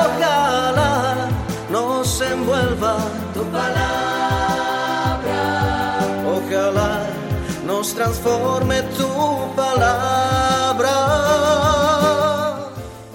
[0.06, 1.30] Ojalá
[1.70, 2.98] nos envuelva
[3.34, 3.72] tu palabra.
[6.36, 7.08] Ojalá
[7.66, 9.08] nos transforme tu
[9.56, 10.94] palabra.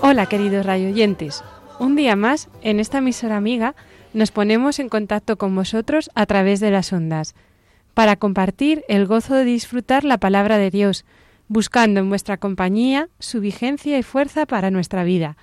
[0.00, 1.42] Hola queridos radioyentes,
[1.78, 3.75] un día más en esta emisora amiga
[4.13, 7.35] nos ponemos en contacto con vosotros a través de las ondas,
[7.95, 11.05] para compartir el gozo de disfrutar la palabra de Dios,
[11.49, 15.37] buscando en vuestra compañía su vigencia y fuerza para nuestra vida,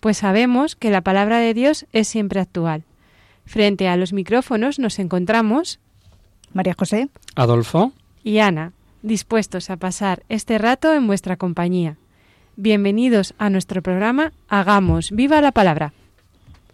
[0.00, 2.84] pues sabemos que la palabra de Dios es siempre actual.
[3.46, 5.78] Frente a los micrófonos nos encontramos
[6.52, 7.08] María José.
[7.34, 7.92] Adolfo.
[8.22, 11.96] y Ana, dispuestos a pasar este rato en vuestra compañía.
[12.56, 15.92] Bienvenidos a nuestro programa Hagamos viva la palabra.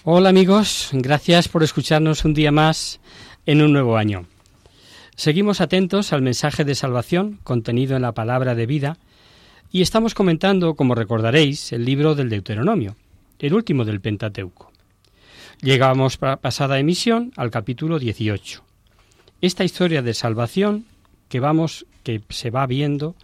[0.02, 3.00] Hola amigos, gracias por escucharnos un día más
[3.44, 4.24] en un nuevo año.
[5.14, 8.96] Seguimos atentos al mensaje de salvación contenido en la palabra de vida
[9.70, 12.96] y estamos comentando, como recordaréis, el libro del Deuteronomio,
[13.40, 14.72] el último del Pentateuco.
[15.60, 18.64] Llegamos para pasada emisión al capítulo 18.
[19.42, 20.86] Esta historia de salvación
[21.28, 23.16] que vamos que se va viendo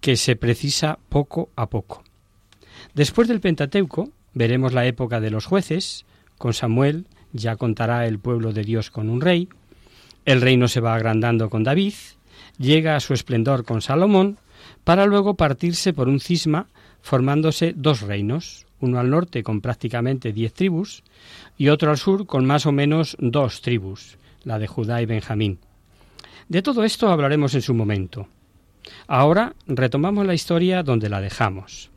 [0.00, 2.02] que se precisa poco a poco.
[2.94, 6.06] Después del Pentateuco veremos la época de los jueces,
[6.38, 9.48] con Samuel ya contará el pueblo de Dios con un rey,
[10.24, 11.94] el reino se va agrandando con David,
[12.56, 14.38] llega a su esplendor con Salomón,
[14.84, 16.68] para luego partirse por un cisma
[17.02, 21.02] formándose dos reinos, uno al norte con prácticamente diez tribus
[21.56, 25.58] y otro al sur con más o menos dos tribus, la de Judá y Benjamín.
[26.48, 28.28] De todo esto hablaremos en su momento.
[29.08, 31.90] Ahora retomamos la historia donde la dejamos.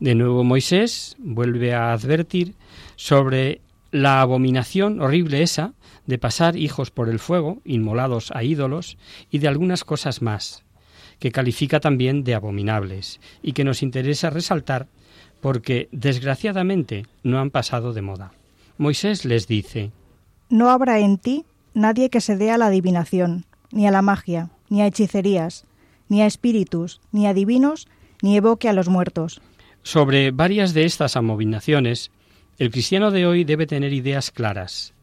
[0.00, 2.54] De nuevo Moisés vuelve a advertir
[2.96, 3.60] sobre
[3.90, 5.72] la abominación horrible esa
[6.06, 8.98] de pasar hijos por el fuego, inmolados a ídolos,
[9.30, 10.64] y de algunas cosas más,
[11.18, 14.88] que califica también de abominables, y que nos interesa resaltar
[15.40, 18.32] porque, desgraciadamente, no han pasado de moda.
[18.78, 19.92] Moisés les dice,
[20.48, 21.44] No habrá en ti
[21.74, 25.66] nadie que se dé a la adivinación, ni a la magia, ni a hechicerías,
[26.08, 27.88] ni a espíritus, ni a divinos,
[28.22, 29.40] ni evoque a los muertos.
[29.84, 32.10] Sobre varias de estas abominaciones,
[32.58, 34.94] el cristiano de hoy debe tener ideas claras.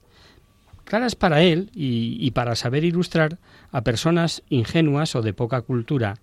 [0.86, 3.38] Claras para él y, y, para saber ilustrar
[3.72, 6.16] a personas ingenuas o de poca cultura,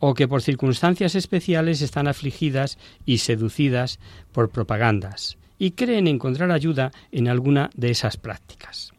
[0.00, 3.98] o que por circunstancias especiales están afligidas y seducidas
[4.32, 8.92] por propagandas, y creen encontrar ayuda en alguna de esas prácticas.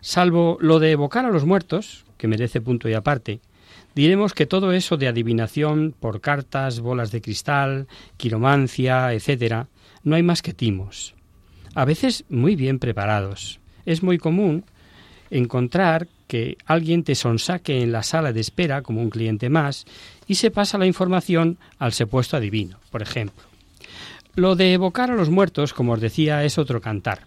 [0.00, 3.40] Salvo lo de evocar a los muertos, que merece punto y aparte,
[3.94, 7.86] diremos que todo eso de adivinación por cartas, bolas de cristal,
[8.16, 9.68] quiromancia, etcétera,
[10.02, 11.14] no hay más que timos,
[11.74, 13.60] a veces muy bien preparados.
[13.86, 14.64] Es muy común
[15.30, 19.84] encontrar que alguien te sonsaque en la sala de espera como un cliente más
[20.26, 23.44] y se pasa la información al supuesto adivino, por ejemplo.
[24.36, 27.26] Lo de evocar a los muertos, como os decía, es otro cantar.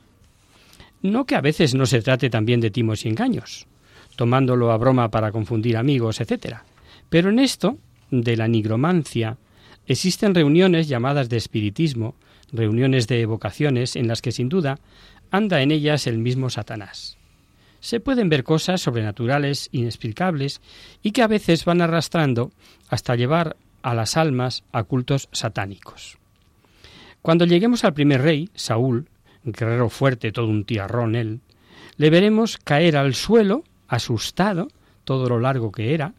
[1.02, 3.68] No que a veces no se trate también de timos y engaños,
[4.16, 6.58] tomándolo a broma para confundir amigos, etc.
[7.10, 7.78] Pero en esto,
[8.12, 9.38] de la nigromancia,
[9.88, 12.16] existen reuniones llamadas de espiritismo,
[12.52, 14.80] reuniones de evocaciones en las que sin duda
[15.32, 17.18] anda en ellas el mismo Satanás.
[17.80, 20.62] Se pueden ver cosas sobrenaturales, inexplicables,
[21.02, 22.52] y que a veces van arrastrando
[22.88, 26.18] hasta llevar a las almas a cultos satánicos.
[27.22, 29.10] Cuando lleguemos al primer rey, Saúl,
[29.44, 31.42] guerrero fuerte, todo un tiarrón él,
[31.98, 33.64] le veremos caer al suelo,
[33.94, 34.68] asustado,
[35.04, 36.14] todo lo largo que era,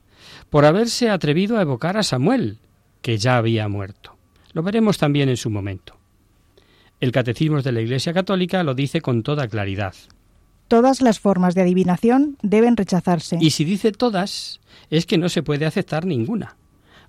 [0.50, 2.58] por haberse atrevido a evocar a Samuel,
[3.02, 4.16] que ya había muerto.
[4.52, 5.96] Lo veremos también en su momento.
[7.00, 9.94] El Catecismo de la Iglesia Católica lo dice con toda claridad.
[10.68, 13.36] Todas las formas de adivinación deben rechazarse.
[13.40, 14.60] Y si dice todas,
[14.90, 16.56] es que no se puede aceptar ninguna.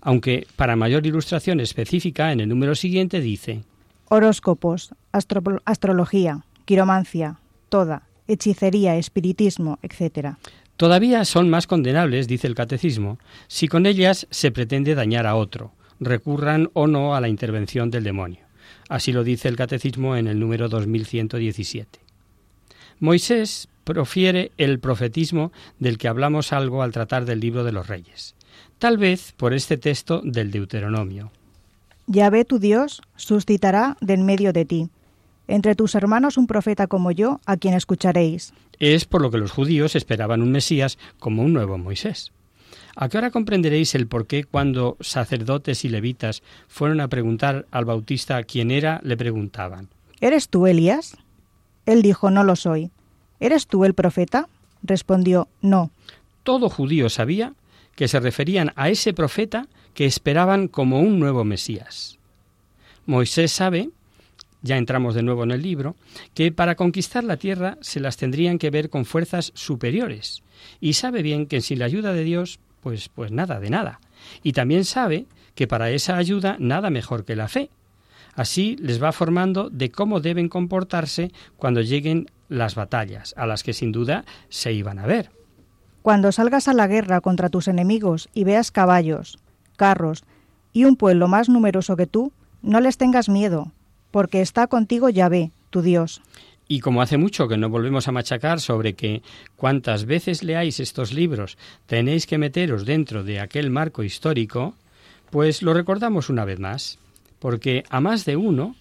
[0.01, 3.63] Aunque, para mayor ilustración específica, en el número siguiente dice
[4.09, 7.39] Horóscopos, astro astrología, quiromancia,
[7.69, 10.35] toda, hechicería, espiritismo, etc.
[10.77, 13.17] Todavía son más condenables, dice el Catecismo,
[13.47, 18.03] si con ellas se pretende dañar a otro, recurran o no a la intervención del
[18.03, 18.39] demonio.
[18.89, 21.99] Así lo dice el Catecismo en el número 2117.
[22.99, 28.35] Moisés profiere el profetismo del que hablamos algo al tratar del libro de los reyes,
[28.79, 31.31] tal vez por este texto del Deuteronomio.
[32.07, 34.89] Yahvé tu Dios suscitará de en medio de ti,
[35.47, 38.53] entre tus hermanos un profeta como yo, a quien escucharéis.
[38.79, 42.31] Es por lo que los judíos esperaban un Mesías como un nuevo Moisés.
[42.95, 47.85] ¿A qué hora comprenderéis el por qué cuando sacerdotes y levitas fueron a preguntar al
[47.85, 49.89] Bautista quién era, le preguntaban?
[50.21, 51.17] ¿Eres tú Elías?
[51.85, 52.91] Él dijo, no lo soy.
[53.39, 54.47] ¿Eres tú el profeta?
[54.81, 55.91] Respondió, no.
[56.43, 57.53] Todo judío sabía
[57.95, 62.17] que se referían a ese profeta que esperaban como un nuevo Mesías.
[63.05, 63.89] Moisés sabe,
[64.65, 65.95] ya entramos de nuevo en el libro,
[66.33, 70.43] que para conquistar la tierra se las tendrían que ver con fuerzas superiores,
[70.81, 73.99] y sabe bien que sin la ayuda de Dios pues, pues nada de nada.
[74.43, 75.25] Y también sabe
[75.55, 77.69] que para esa ayuda nada mejor que la fe.
[78.35, 83.73] Así les va formando de cómo deben comportarse cuando lleguen las batallas, a las que
[83.73, 85.31] sin duda se iban a ver.
[86.01, 89.39] Cuando salgas a la guerra contra tus enemigos y veas caballos,
[89.77, 90.23] carros
[90.73, 93.71] y un pueblo más numeroso que tú, no les tengas miedo,
[94.15, 96.21] porque está contigo Yahvé, tu Dios.
[96.69, 99.21] Y como hace mucho que no volvemos a machacar sobre que
[99.57, 104.73] cuantas veces leáis estos libros tenéis que meteros dentro de aquel marco histórico,
[105.31, 106.97] pues lo recordamos una vez más,
[107.39, 108.77] porque a más de uno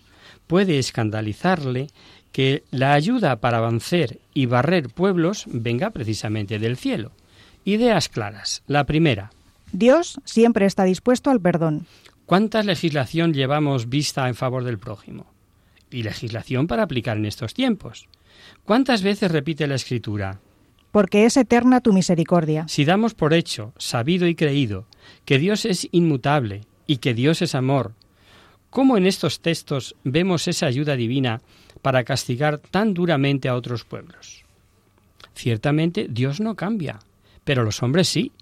[0.46, 1.88] puede escandalizarle
[2.30, 7.10] que la ayuda para avanzar y barrer pueblos venga precisamente del cielo.
[7.64, 8.62] Ideas claras.
[8.68, 9.32] La primera.
[9.72, 11.88] Dios siempre está dispuesto al perdón.
[12.26, 15.34] ¿Cuánta legislación llevamos vista en favor del prójimo?
[15.94, 18.08] y legislación para aplicar en estos tiempos.
[18.64, 20.40] ¿Cuántas veces repite la Escritura?
[20.90, 22.66] Porque es eterna tu misericordia.
[22.68, 24.86] Si damos por hecho, sabido y creído,
[25.24, 27.92] que Dios es inmutable y que Dios es amor,
[28.70, 31.40] ¿cómo en estos textos vemos esa ayuda divina
[31.82, 34.44] para castigar tan duramente a otros pueblos?
[35.34, 37.00] Ciertamente Dios no cambia,
[37.44, 38.32] pero los hombres sí.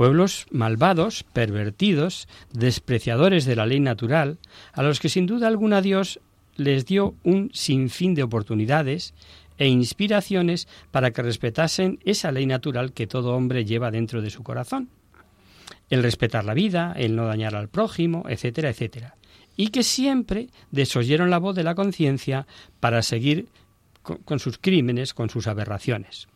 [0.00, 4.38] Pueblos malvados, pervertidos, despreciadores de la ley natural,
[4.72, 6.20] a los que sin duda alguna Dios
[6.56, 9.12] les dio un sinfín de oportunidades
[9.58, 14.42] e inspiraciones para que respetasen esa ley natural que todo hombre lleva dentro de su
[14.42, 14.88] corazón.
[15.90, 19.16] El respetar la vida, el no dañar al prójimo, etcétera, etcétera.
[19.54, 22.46] Y que siempre desoyeron la voz de la conciencia
[22.80, 23.48] para seguir
[24.00, 26.26] con, con sus crímenes, con sus aberraciones.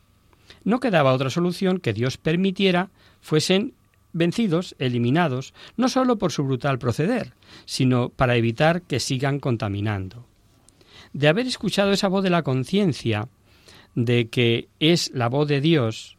[0.65, 3.75] No quedaba otra solución que Dios permitiera fuesen
[4.13, 7.35] vencidos, eliminados, no sólo por su brutal proceder,
[7.67, 10.27] sino para evitar que sigan contaminando.
[11.13, 13.29] De haber escuchado esa voz de la conciencia,
[13.95, 16.17] de que es la voz de Dios,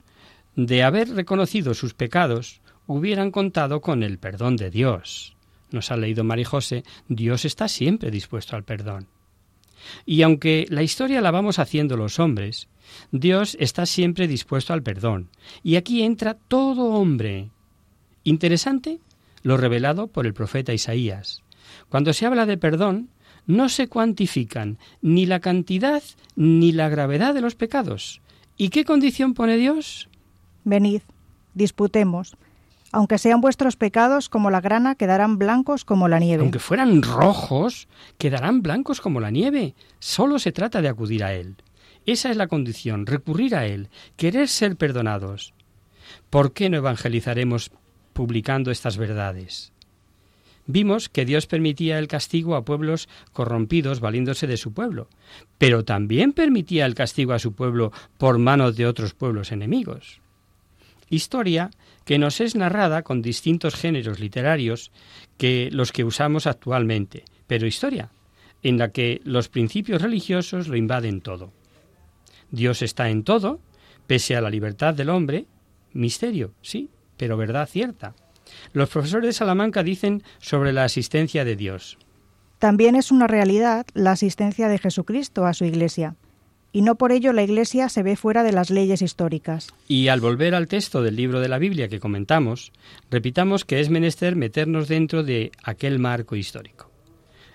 [0.56, 5.36] de haber reconocido sus pecados, hubieran contado con el perdón de Dios.
[5.72, 9.08] Nos ha leído María José, Dios está siempre dispuesto al perdón.
[10.06, 12.68] Y aunque la historia la vamos haciendo los hombres,
[13.12, 15.30] Dios está siempre dispuesto al perdón.
[15.64, 17.50] Y aquí entra todo hombre,
[18.26, 19.00] Interesante
[19.44, 21.44] lo revelado por el profeta Isaías.
[21.90, 23.10] Cuando se habla de perdón,
[23.46, 26.02] no se cuantifican ni la cantidad
[26.36, 28.22] ni la gravedad de los pecados.
[28.58, 30.10] ¿Y qué condición pone Dios?
[30.64, 31.02] Venid,
[31.54, 32.36] disputemos.
[32.92, 36.42] Aunque sean vuestros pecados como la grana, quedarán blancos como la nieve.
[36.42, 39.76] Aunque fueran rojos, quedarán blancos como la nieve.
[40.00, 41.58] Solo se trata de acudir a Él.
[42.06, 45.54] Esa es la condición, recurrir a Él, querer ser perdonados.
[46.30, 47.72] ¿Por qué no evangelizaremos
[48.16, 49.74] publicando estas verdades.
[50.66, 55.10] Vimos que Dios permitía el castigo a pueblos corrompidos valiéndose de su pueblo,
[55.60, 60.22] pero también permitía el castigo a su pueblo por manos de otros pueblos enemigos.
[61.10, 61.70] Historia
[62.06, 64.92] que nos es narrada con distintos géneros literarios
[65.38, 68.10] que los que usamos actualmente, pero historia
[68.64, 71.52] en la que los principios religiosos lo invaden todo.
[72.56, 73.60] Dios está en todo,
[74.08, 75.46] pese a la libertad del hombre,
[75.94, 78.16] misterio, sí, pero verdad cierta.
[78.74, 81.98] Los profesores de Salamanca dicen sobre la asistencia de Dios.
[82.60, 86.16] También es una realidad la asistencia de Jesucristo a su Iglesia,
[86.72, 89.70] y no por ello la Iglesia se ve fuera de las leyes históricas.
[89.88, 92.74] Y al volver al texto del libro de la Biblia que comentamos,
[93.10, 96.92] repitamos que es menester meternos dentro de aquel marco histórico.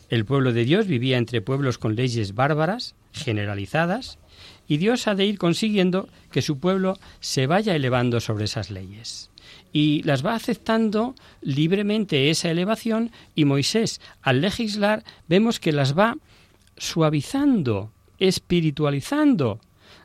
[0.09, 4.19] El pueblo de Dios vivía entre pueblos con leyes bárbaras, generalizadas,
[4.71, 9.29] y Dios ha de ir consiguiendo que su pueblo se vaya elevando sobre esas leyes
[9.73, 16.19] y las va aceptando libremente esa elevación y Moisés al legislar vemos que las va
[16.77, 19.59] suavizando, espiritualizando.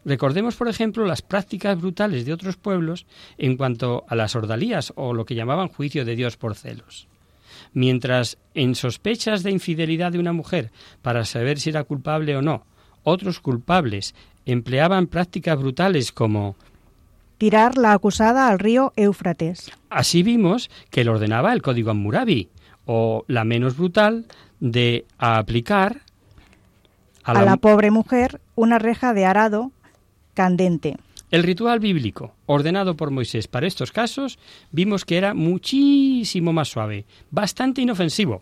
[0.03, 3.05] Recordemos, por ejemplo, las prácticas brutales de otros pueblos
[3.37, 7.07] en cuanto a las ordalías o lo que llamaban juicio de Dios por celos.
[7.71, 10.71] Mientras en sospechas de infidelidad de una mujer
[11.03, 12.65] para saber si era culpable o no,
[13.05, 14.13] otros culpables
[14.45, 16.57] empleaban prácticas brutales como
[17.37, 19.71] tirar la acusada al río Éufrates.
[19.89, 22.49] Así vimos que le ordenaba el código Hammurabi,
[22.85, 24.25] o la menos brutal,
[24.59, 26.01] de aplicar
[27.23, 27.57] a, la...
[27.57, 29.71] pobre mujer una reja de arado
[30.33, 30.97] candente.
[31.31, 34.37] El ritual bíblico, ordenado por Moisés para estos casos,
[34.71, 38.41] vimos que era muchísimo más suave, bastante inofensivo.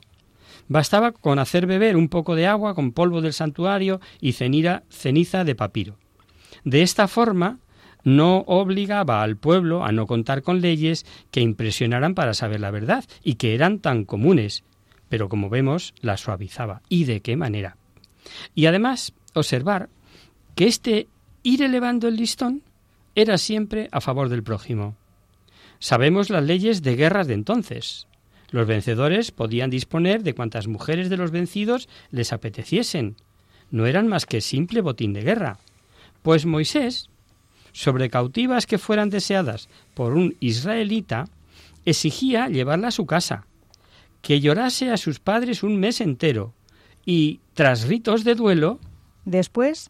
[0.68, 5.56] Bastaba con hacer beber un poco de agua con polvo del santuario y ceniza de
[5.56, 5.98] papiro.
[6.64, 7.60] De esta forma,
[8.04, 13.06] no obligaba al pueblo a no contar con leyes que impresionaran para saber la verdad
[13.24, 14.64] y que eran tan comunes,
[15.10, 16.82] pero como vemos, la suavizaba.
[16.90, 17.78] ¿Y de qué manera?
[18.56, 19.90] Y además, observar
[20.56, 21.08] que este
[21.44, 22.62] ir elevando el listón
[23.16, 24.96] era siempre a favor del prójimo.
[25.80, 28.08] Sabemos las leyes de guerras de entonces.
[28.54, 33.16] Los vencedores podían disponer de cuantas mujeres de los vencidos les apeteciesen.
[33.72, 35.58] No eran más que simple botín de guerra.
[36.22, 37.10] Pues Moisés,
[37.72, 41.26] sobre cautivas que fueran deseadas por un israelita,
[41.84, 43.48] exigía llevarla a su casa,
[44.22, 46.54] que llorase a sus padres un mes entero,
[47.08, 48.80] y, tras ritos de duelo,
[49.26, 49.90] después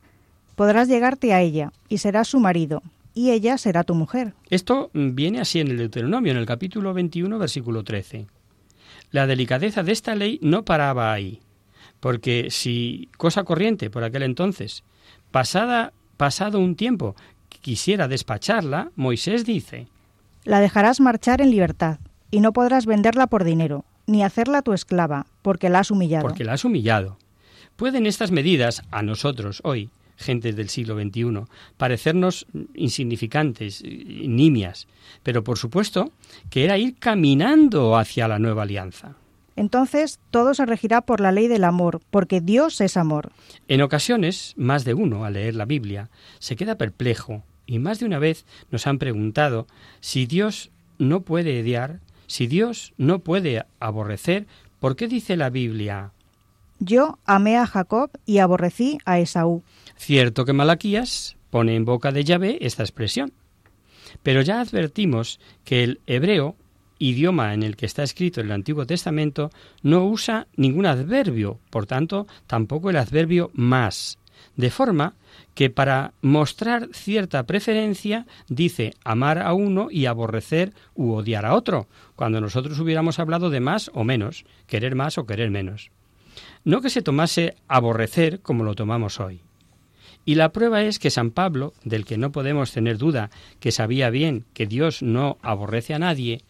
[0.56, 2.82] podrás llegarte a ella, y serás su marido,
[3.14, 4.36] y ella será tu mujer.
[4.50, 8.26] Esto viene así en el Deuteronomio, en el capítulo 21, versículo 13.
[9.14, 11.40] La delicadeza de esta ley no paraba ahí,
[12.00, 14.84] porque si cosa corriente por aquel entonces,
[15.30, 17.16] pasada, pasado un tiempo,
[17.62, 19.88] quisiera despacharla, Moisés dice,
[20.46, 22.00] La dejarás marchar en libertad,
[22.32, 26.28] y no podrás venderla por dinero, ni hacerla tu esclava, porque la has humillado.
[26.28, 27.20] Porque la has humillado.
[27.76, 31.46] Pueden estas medidas, a nosotros hoy, gentes del siglo XXI,
[31.78, 34.88] parecernos insignificantes, nimias,
[35.24, 36.12] pero por supuesto
[36.50, 39.16] que era ir caminando hacia la nueva alianza.
[39.56, 43.32] Entonces todo se regirá por la ley del amor, porque Dios es amor.
[43.68, 48.06] En ocasiones, más de uno, al leer la Biblia, se queda perplejo y más de
[48.06, 49.68] una vez nos han preguntado
[50.00, 54.48] si Dios no puede odiar, si Dios no puede aborrecer,
[54.80, 56.12] ¿por qué dice la Biblia?
[56.80, 59.64] Yo amé a Jacob y aborrecí a Esaú.
[59.96, 63.34] Cierto que Malaquías pone en boca de Yahvé esta expresión.
[64.22, 66.56] Pero ya advertimos que el hebreo,
[67.00, 69.50] idioma en el que está escrito el Antiguo Testamento,
[69.82, 74.18] no usa ningún adverbio, por tanto, tampoco el adverbio más,
[74.56, 75.16] de forma
[75.56, 81.88] que para mostrar cierta preferencia dice amar a uno y aborrecer u odiar a otro,
[82.16, 85.92] cuando nosotros hubiéramos hablado de más o menos, querer más o querer menos.
[86.64, 89.42] No que se tomase aborrecer como lo tomamos hoy.
[90.26, 94.10] Y la prueba es que San Pablo, del que no podemos tener duda que sabía
[94.10, 96.42] bien que Dios no aborrece a nadie,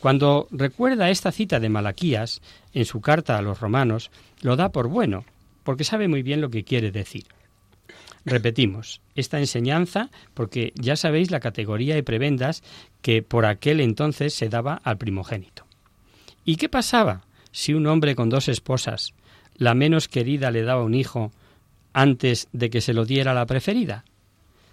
[0.00, 2.42] cuando recuerda esta cita de Malaquías
[2.74, 4.10] en su carta a los romanos,
[4.42, 5.24] lo da por bueno,
[5.62, 7.24] porque sabe muy bien lo que quiere decir.
[8.24, 12.62] Repetimos, esta enseñanza, porque ya sabéis la categoría de prebendas
[13.00, 15.64] que por aquel entonces se daba al primogénito.
[16.44, 19.14] ¿Y qué pasaba si un hombre con dos esposas,
[19.56, 21.32] la menos querida le daba un hijo
[21.92, 24.04] antes de que se lo diera la preferida?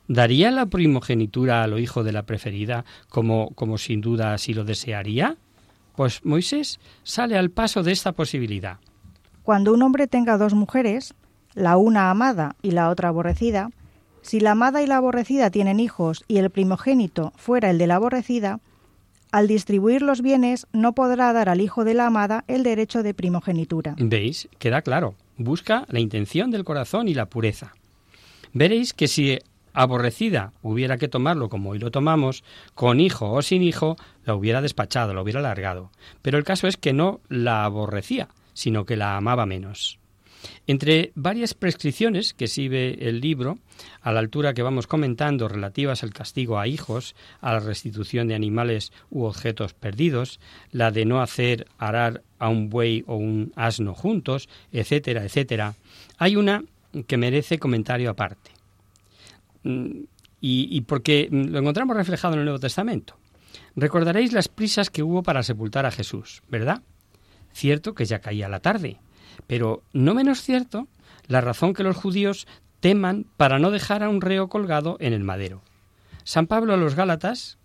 [0.07, 5.37] ¿Daría la primogenitura al hijo de la preferida como, como sin duda así lo desearía?
[5.95, 8.77] Pues Moisés sale al paso de esta posibilidad.
[9.43, 11.13] Cuando un hombre tenga dos mujeres,
[11.53, 13.69] la una amada y la otra aborrecida,
[14.21, 17.95] si la amada y la aborrecida tienen hijos y el primogénito fuera el de la
[17.95, 18.59] aborrecida,
[19.31, 23.13] al distribuir los bienes no podrá dar al hijo de la amada el derecho de
[23.13, 23.95] primogenitura.
[23.99, 24.49] ¿Veis?
[24.57, 25.15] Queda claro.
[25.39, 27.71] Busca la intención del corazón y la pureza.
[28.51, 29.39] Veréis que si
[29.73, 32.43] aborrecida hubiera que tomarlo como hoy lo tomamos,
[32.75, 35.91] con hijo o sin hijo, la hubiera despachado, la hubiera largado.
[36.21, 39.98] Pero el caso es que no la aborrecía, sino que la amaba menos.
[40.67, 43.57] Entre varias prescripciones que sirve el libro,
[44.01, 48.35] a la altura que vamos comentando, relativas al castigo a hijos, a la restitución de
[48.35, 50.39] animales u objetos perdidos,
[50.71, 55.75] la de no hacer arar a un buey o un asno juntos, etcétera, etcétera,
[56.17, 56.63] hay una
[57.07, 58.51] que merece comentario aparte.
[59.63, 60.03] Mm,
[60.41, 63.17] y, y porque lo encontramos reflejado en el Nuevo Testamento.
[63.75, 66.81] Recordaréis las prisas que hubo para sepultar a Jesús, ¿verdad?
[67.51, 68.97] Cierto que ya caía la tarde,
[69.47, 70.87] pero no menos cierto
[71.27, 72.47] la razón que los judíos
[72.79, 75.61] teman para no dejar a un reo colgado en el madero.
[76.23, 77.57] San Pablo a los Gálatas,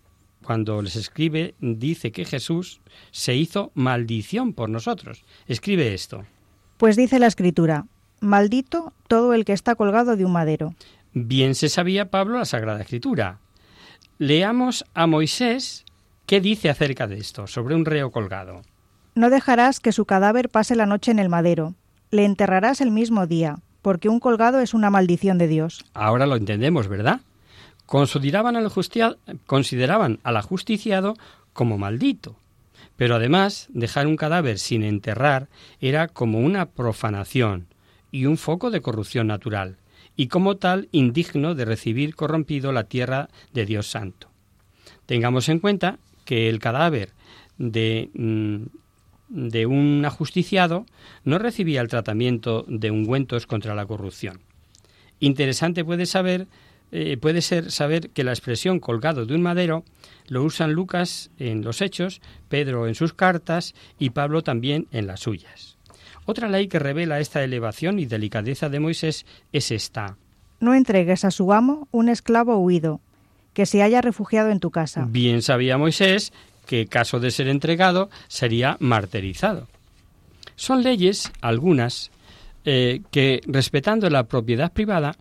[0.43, 5.23] cuando les escribe, dice que Jesús se hizo maldición por nosotros.
[5.47, 6.25] Escribe esto.
[6.77, 7.85] Pues dice la Escritura,
[8.19, 10.75] maldito todo el que está colgado de un madero.
[11.13, 13.39] Bien se sabía Pablo la Sagrada Escritura.
[14.17, 15.85] Leamos a Moisés
[16.25, 18.61] qué dice acerca de esto, sobre un reo colgado.
[19.15, 21.73] No dejarás que su cadáver pase la noche en el madero,
[22.11, 25.85] le enterrarás el mismo día, porque un colgado es una maldición de Dios.
[25.93, 27.21] Ahora lo entendemos, ¿verdad?
[27.85, 31.13] Consideraban al, ajusticiado
[31.53, 32.35] como maldito.
[32.97, 35.47] Pero además, dejar un cadáver sin enterrar
[35.79, 37.67] era como una profanación
[38.11, 39.77] y un foco de corrupción natural,
[40.17, 44.29] y como tal indigno de recibir corrompido la tierra de Dios Santo.
[45.05, 47.13] Tengamos en cuenta que el cadáver
[47.57, 48.63] de, mm,
[49.29, 50.85] de un ajusticiado
[51.23, 54.41] no recibía el tratamiento de ungüentos contra la corrupción.
[55.19, 56.47] Interesante puede saber
[56.91, 59.83] eh, puede ser saber que la expresión colgado de un madero
[60.27, 65.21] lo usan Lucas en los Hechos, Pedro en sus cartas y Pablo también en las
[65.21, 65.77] suyas.
[66.25, 70.17] Otra ley que revela esta elevación y delicadeza de Moisés es esta.
[70.59, 73.01] No entregues a su amo un esclavo huido,
[73.53, 75.05] que se haya refugiado en tu casa.
[75.09, 76.33] Bien sabía Moisés
[76.65, 79.67] que, caso de ser entregado, sería martirizado.
[80.55, 82.11] Son leyes, algunas,
[82.63, 85.15] eh, que, respetando la propiedad privada,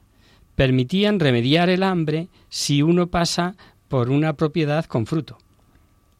[0.55, 3.57] permitían remediar el hambre si uno pasa
[3.89, 5.39] por una propiedad con fruto.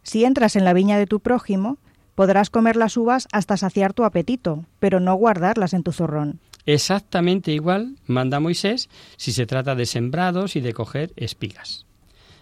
[0.03, 1.79] Si entras en la viña de tu prójimo,
[2.15, 6.41] podrás comer las uvas hasta saciar tu apetito, pero no guardarlas en tu zorrón.
[6.67, 11.87] Exactamente igual manda Moisés si se trata de sembrados y de coger espigas.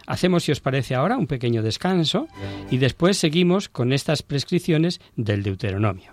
[0.06, 2.28] Hacemos, si os parece ahora, un pequeño descanso
[2.70, 6.12] y después seguimos con estas prescripciones del Deuteronomio.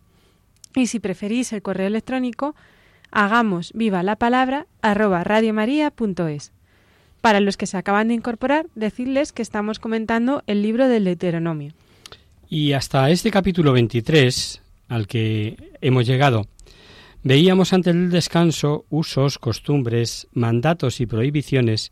[0.75, 2.55] Y si preferís el correo electrónico,
[3.11, 5.23] hagamos viva la palabra arroba.
[7.21, 11.73] Para los que se acaban de incorporar, decirles que estamos comentando el libro del Deuteronomio.
[12.49, 16.47] Y hasta este capítulo 23, al que hemos llegado,
[17.23, 21.91] veíamos ante el descanso usos, costumbres, mandatos y prohibiciones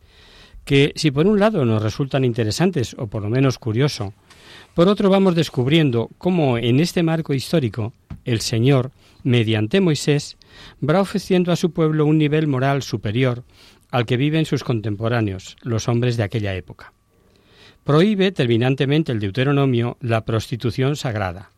[0.64, 4.12] que, si por un lado nos resultan interesantes o por lo menos curioso,
[4.74, 7.92] por otro vamos descubriendo cómo en este marco histórico
[8.24, 10.36] el Señor, mediante Moisés,
[10.86, 13.44] va ofreciendo a su pueblo un nivel moral superior
[13.90, 16.92] al que viven sus contemporáneos, los hombres de aquella época.
[17.84, 21.50] Prohíbe terminantemente el Deuteronomio la prostitución sagrada,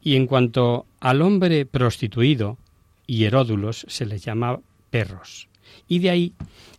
[0.00, 2.58] y en cuanto al hombre prostituido,
[3.06, 5.48] y heródulos se les llama perros,
[5.88, 6.32] y de ahí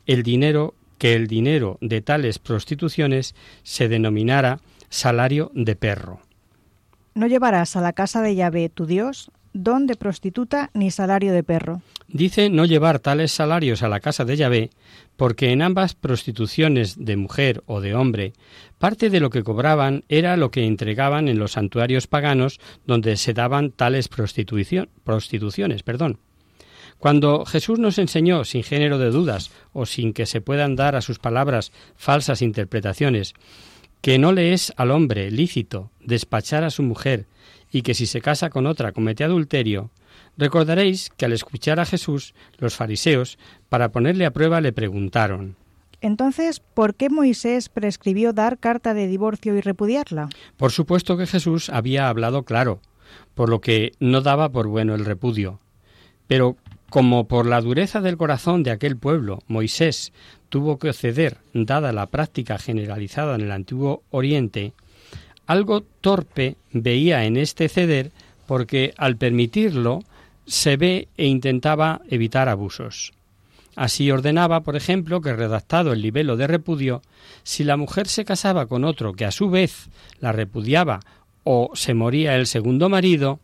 [0.05, 4.59] el dinero que el dinero de tales prostituciones se denominara
[4.89, 6.21] salario de perro.
[7.17, 11.41] No llevarás a la casa de Yahvé tu Dios don de prostituta ni salario de
[11.41, 11.81] perro.
[12.07, 14.69] Dice no llevar tales salarios a la casa de Yahvé,
[15.15, 18.33] porque en ambas prostituciones de mujer o de hombre,
[18.77, 23.33] parte de lo que cobraban era lo que entregaban en los santuarios paganos donde se
[23.33, 25.81] daban tales prostituciones.
[25.83, 26.19] Perdón.
[26.99, 31.01] Cuando Jesús nos enseñó, sin género de dudas o sin que se puedan dar a
[31.01, 33.33] sus palabras falsas interpretaciones,
[34.01, 37.25] que no le es al hombre lícito despachar a su mujer
[37.71, 39.89] y que si se casa con otra comete adulterio,
[40.37, 43.37] recordaréis que al escuchar a Jesús, los fariseos,
[43.69, 45.55] para ponerle a prueba, le preguntaron
[46.01, 50.29] entonces, ¿por qué Moisés prescribió dar carta de divorcio y repudiarla?
[50.55, 52.81] Por supuesto que Jesús había hablado claro,
[53.33, 55.59] por lo que no daba por bueno el repudio.
[56.27, 56.55] Pero
[56.89, 60.13] como por la dureza del corazón de aquel pueblo Moisés
[60.49, 64.73] tuvo que ceder, dada la práctica generalizada en el antiguo Oriente,
[65.45, 68.11] algo torpe veía en este ceder
[68.45, 70.03] porque al permitirlo
[70.45, 73.13] se ve e intentaba evitar abusos.
[73.75, 77.01] Así ordenaba, por ejemplo, que redactado el libelo de repudio,
[77.43, 81.01] si la mujer se casaba con otro que a su vez la repudiaba
[81.43, 83.39] o se moría el segundo marido,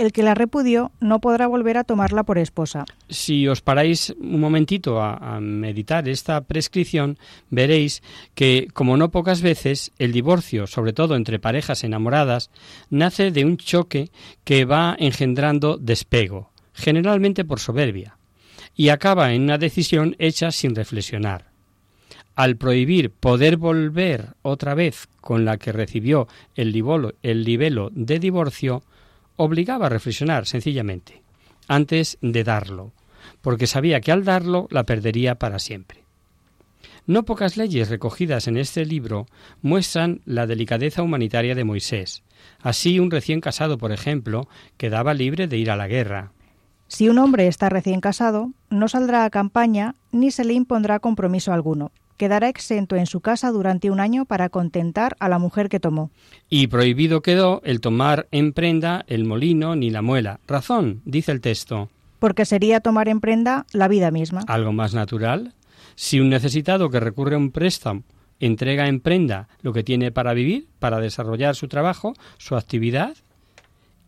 [0.00, 2.86] el que la repudió no podrá volver a tomarla por esposa.
[3.10, 7.18] Si os paráis un momentito a, meditar esta prescripción,
[7.50, 8.02] veréis
[8.34, 12.50] que, como no pocas veces, el divorcio, sobre todo entre parejas enamoradas,
[12.88, 14.10] nace de un choque
[14.44, 18.16] que va engendrando despego, generalmente por soberbia,
[18.74, 21.50] y acaba en una decisión hecha sin reflexionar
[22.36, 26.74] al prohibir poder volver otra vez con la que recibió el,
[27.22, 28.82] el libelo de divorcio,
[29.42, 31.22] obligaba a reflexionar sencillamente,
[31.66, 32.92] antes de darlo,
[33.40, 36.04] porque sabía que al darlo la perdería para siempre.
[37.06, 39.26] No pocas leyes recogidas en este libro
[39.62, 42.22] muestran la delicadeza humanitaria de Moisés.
[42.60, 46.32] Así, un recién casado, por ejemplo, quedaba libre de ir a la guerra.
[46.86, 51.52] Si un hombre está recién casado, no saldrá a campaña ni se le impondrá compromiso
[51.52, 55.80] alguno quedará exento en su casa durante un año para contentar a la mujer que
[55.80, 56.10] tomó.
[56.50, 60.38] Y prohibido quedó el tomar en prenda el molino ni la muela.
[60.46, 61.88] Razón, dice el texto.
[62.18, 64.42] Porque sería tomar en prenda la vida misma.
[64.48, 65.54] Algo más natural.
[65.94, 68.02] Si un necesitado que recurre a un préstamo
[68.38, 73.16] entrega en prenda lo que tiene para vivir, para desarrollar su trabajo, su actividad,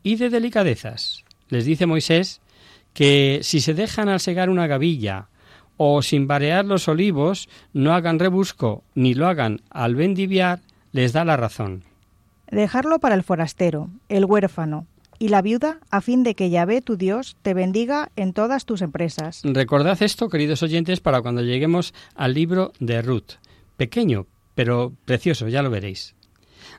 [0.03, 1.25] y de delicadezas.
[1.49, 2.43] Les dice Moisés
[2.93, 5.29] que si se dejan al segar una gavilla
[5.77, 10.61] o sin varear los olivos, no hagan rebusco ni lo hagan al vendiviar,
[10.93, 11.85] les da la razón.
[12.51, 14.87] Dejarlo para el forastero, el huérfano
[15.19, 18.83] y la viuda, a fin de que Yahvé tu Dios te bendiga en todas tus
[18.83, 19.41] empresas.
[19.45, 23.35] Recordad esto, queridos oyentes, para cuando lleguemos al libro de Ruth.
[23.77, 26.17] Pequeño, pero precioso, ya lo veréis.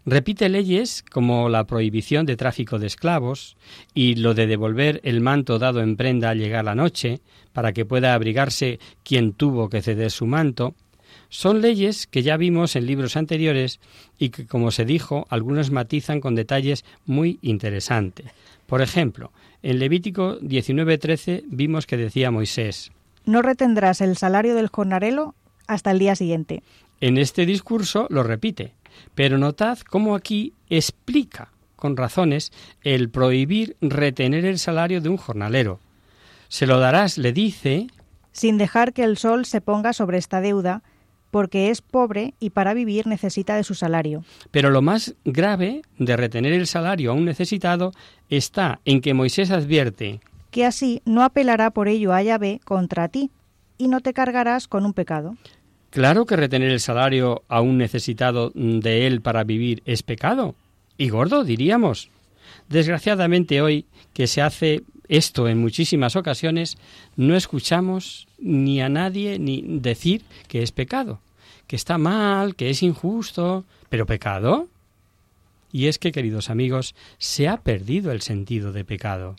[0.06, 3.56] Repite leyes como la prohibición de tráfico de esclavos
[3.94, 7.22] y lo de devolver el manto dado en prenda al llegar la noche,
[7.54, 10.76] para que pueda abrigarse quien tuvo que ceder su manto,
[11.30, 13.80] son leyes que ya vimos en libros anteriores
[14.20, 18.28] y que, como se dijo, algunos matizan con detalles muy interesantes.
[18.68, 22.92] Por ejemplo, en Levítico 19:13 vimos que decía Moisés:
[23.26, 25.34] No retendrás el salario del jornalero
[25.68, 26.62] hasta el día siguiente.
[27.00, 28.74] En este discurso lo repite,
[29.16, 32.52] pero notad cómo aquí explica con razones
[32.82, 35.80] el prohibir retener el salario de un jornalero.
[36.48, 37.88] Se lo darás, le dice,
[38.32, 40.84] sin dejar que el sol se ponga sobre esta deuda,
[41.32, 44.24] porque es pobre y para vivir necesita de su salario.
[44.52, 47.92] Pero lo más grave de retener el salario a un necesitado
[48.30, 50.22] está en que Moisés advierte
[50.54, 53.32] que así no apelará por ello a Yahvé contra ti,
[53.80, 55.36] y no te cargarás con un pecado.
[55.94, 60.56] Claro que retener el salario a un necesitado de él para vivir es pecado.
[60.98, 62.10] Y gordo, diríamos.
[62.68, 66.80] Desgraciadamente hoy, que se hace esto en muchísimas ocasiones,
[67.16, 71.20] no escuchamos ni a nadie ni decir que es pecado,
[71.68, 74.70] que está mal, que es injusto, pero pecado.
[75.72, 79.36] Y es que, queridos amigos, se ha perdido el sentido de pecado.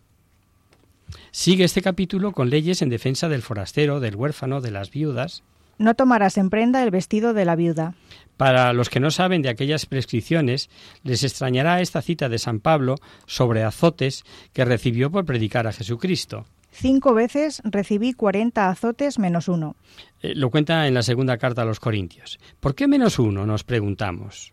[1.32, 5.42] Sigue este capítulo con leyes en defensa del forastero, del huérfano, de las viudas.
[5.78, 7.94] No tomarás en prenda el vestido de la viuda.
[8.36, 10.68] Para los que no saben de aquellas prescripciones,
[11.02, 16.46] les extrañará esta cita de San Pablo sobre azotes que recibió por predicar a Jesucristo.
[16.72, 19.76] Cinco veces recibí cuarenta azotes menos uno.
[20.20, 22.40] Eh, lo cuenta en la segunda carta a los Corintios.
[22.58, 23.46] ¿Por qué menos uno?
[23.46, 24.52] nos preguntamos.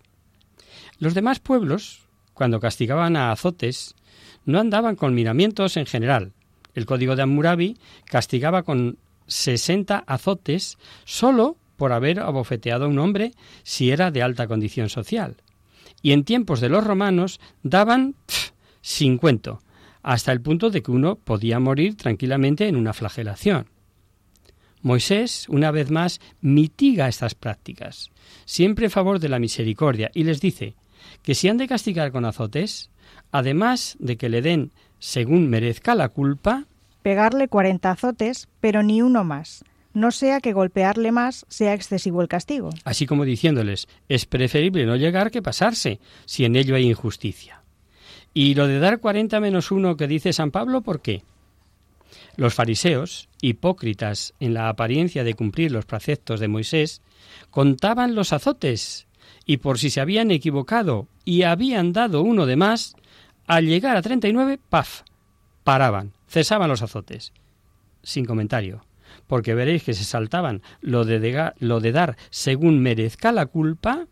[0.99, 2.01] Los demás pueblos,
[2.35, 3.95] cuando castigaban a azotes,
[4.45, 6.33] no andaban con miramientos en general,
[6.73, 8.97] el código de Hammurabi castigaba con
[9.31, 13.31] 60 azotes solo por haber abofeteado a un hombre
[13.63, 15.37] si era de alta condición social.
[16.01, 18.15] Y en tiempos de los romanos daban
[18.81, 19.59] 50,
[20.03, 23.67] hasta el punto de que uno podía morir tranquilamente en una flagelación.
[24.81, 28.09] Moisés, una vez más, mitiga estas prácticas,
[28.45, 30.75] siempre en favor de la misericordia, y les dice
[31.21, 32.89] que si han de castigar con azotes,
[33.31, 36.65] además de que le den según merezca la culpa,
[37.01, 42.27] pegarle cuarenta azotes, pero ni uno más, no sea que golpearle más sea excesivo el
[42.27, 42.69] castigo.
[42.83, 47.61] Así como diciéndoles, es preferible no llegar que pasarse, si en ello hay injusticia.
[48.33, 51.23] Y lo de dar cuarenta menos uno que dice San Pablo, ¿por qué?
[52.37, 57.01] Los fariseos, hipócritas en la apariencia de cumplir los preceptos de Moisés,
[57.49, 59.07] contaban los azotes,
[59.45, 62.95] y por si se habían equivocado y habían dado uno de más,
[63.47, 65.01] al llegar a 39, ¡paf!
[65.63, 67.33] paraban, cesaban los azotes.
[68.03, 68.85] Sin comentario,
[69.27, 74.07] porque veréis que se saltaban lo de, dar según merezca la culpa,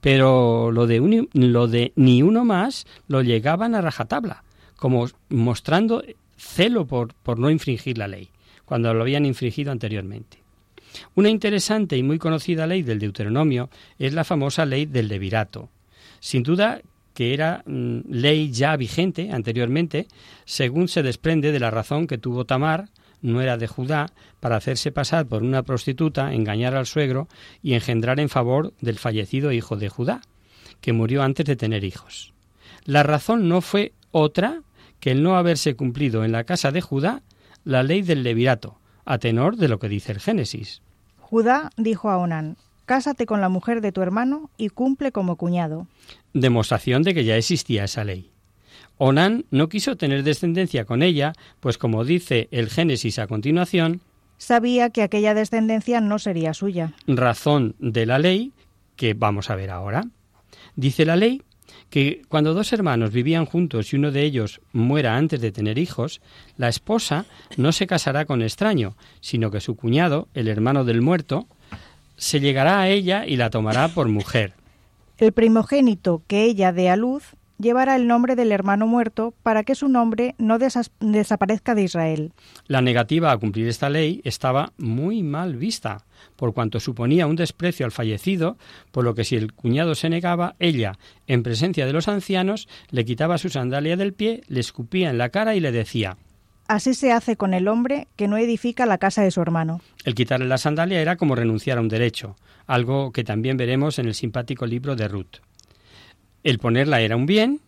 [0.00, 4.44] pero lo de, lo de ni uno más lo llegaban a rajatabla,
[4.76, 6.04] como mostrando
[6.36, 8.30] celo por, por no infringir la ley,
[8.64, 10.38] cuando lo habían infringido anteriormente.
[11.16, 15.68] Una interesante y muy conocida ley del Deuteronomio es la famosa ley del levirato.
[16.20, 16.80] Sin duda
[17.14, 20.06] que era mm, ley ya vigente anteriormente,
[20.44, 22.90] según se desprende de la razón que tuvo Tamar,
[23.22, 27.28] no era de Judá, para hacerse pasar por una prostituta, engañar al suegro
[27.62, 30.20] y engendrar en favor del fallecido hijo de Judá,
[30.82, 32.34] que murió antes de tener hijos.
[32.84, 34.60] La razón no fue otra
[35.00, 37.22] que el no haberse cumplido en la casa de Judá
[37.64, 40.82] la ley del levirato, a tenor de lo que dice el Génesis.
[41.18, 45.86] Judá dijo a Onán, Cásate con la mujer de tu hermano y cumple como cuñado
[46.34, 48.30] demostración de que ya existía esa ley.
[48.98, 54.02] Onán no quiso tener descendencia con ella, pues como dice el Génesis a continuación,
[54.36, 56.92] sabía que aquella descendencia no sería suya.
[57.06, 58.52] Razón de la ley
[58.96, 60.04] que vamos a ver ahora.
[60.76, 61.42] Dice la ley
[61.90, 66.20] que cuando dos hermanos vivían juntos y uno de ellos muera antes de tener hijos,
[66.56, 71.48] la esposa no se casará con extraño, sino que su cuñado, el hermano del muerto,
[72.16, 74.54] se llegará a ella y la tomará por mujer.
[75.18, 79.74] El primogénito que ella dé a luz llevará el nombre del hermano muerto para que
[79.74, 82.32] su nombre no desaparezca de Israel.
[82.66, 86.04] La negativa a cumplir esta ley estaba muy mal vista,
[86.36, 88.58] por cuanto suponía un desprecio al fallecido,
[88.90, 93.04] por lo que si el cuñado se negaba, ella, en presencia de los ancianos, le
[93.04, 96.16] quitaba su sandalia del pie, le escupía en la cara y le decía
[96.66, 99.80] Así se hace con el hombre que no edifica la casa de su hermano.
[100.04, 104.06] El quitarle la sandalia era como renunciar a un derecho, algo que también veremos en
[104.06, 105.40] el simpático libro de Ruth.
[106.42, 107.60] El ponerla era un bien,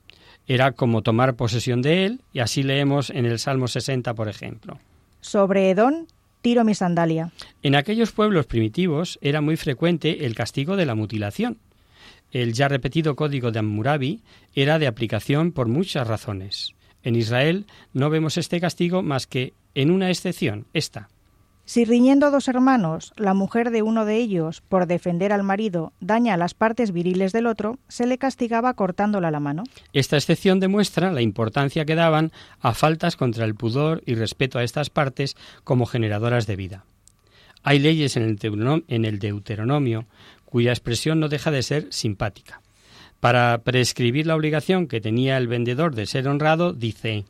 [0.46, 4.78] era como tomar posesión de él, y así leemos en el Salmo 60, por ejemplo.
[5.20, 6.06] Sobre Edón
[6.40, 7.32] tiro mi sandalia.
[7.62, 11.58] En aquellos pueblos primitivos era muy frecuente el castigo de la mutilación.
[12.30, 14.22] El ya repetido código de Hammurabi
[14.54, 16.75] era de aplicación por muchas razones.
[17.06, 21.08] En Israel no vemos este castigo más que en una excepción, esta.
[21.64, 26.36] Si riñendo dos hermanos, la mujer de uno de ellos, por defender al marido, daña
[26.36, 29.62] las partes viriles del otro, se le castigaba cortándola la mano.
[29.92, 34.64] Esta excepción demuestra la importancia que daban a faltas contra el pudor y respeto a
[34.64, 36.86] estas partes como generadoras de vida.
[37.62, 40.06] Hay leyes en el, en el Deuteronomio
[40.44, 42.62] cuya expresión no deja de ser simpática.
[43.20, 47.24] Para prescribir la obligación que tenía el vendedor de ser honrado, dice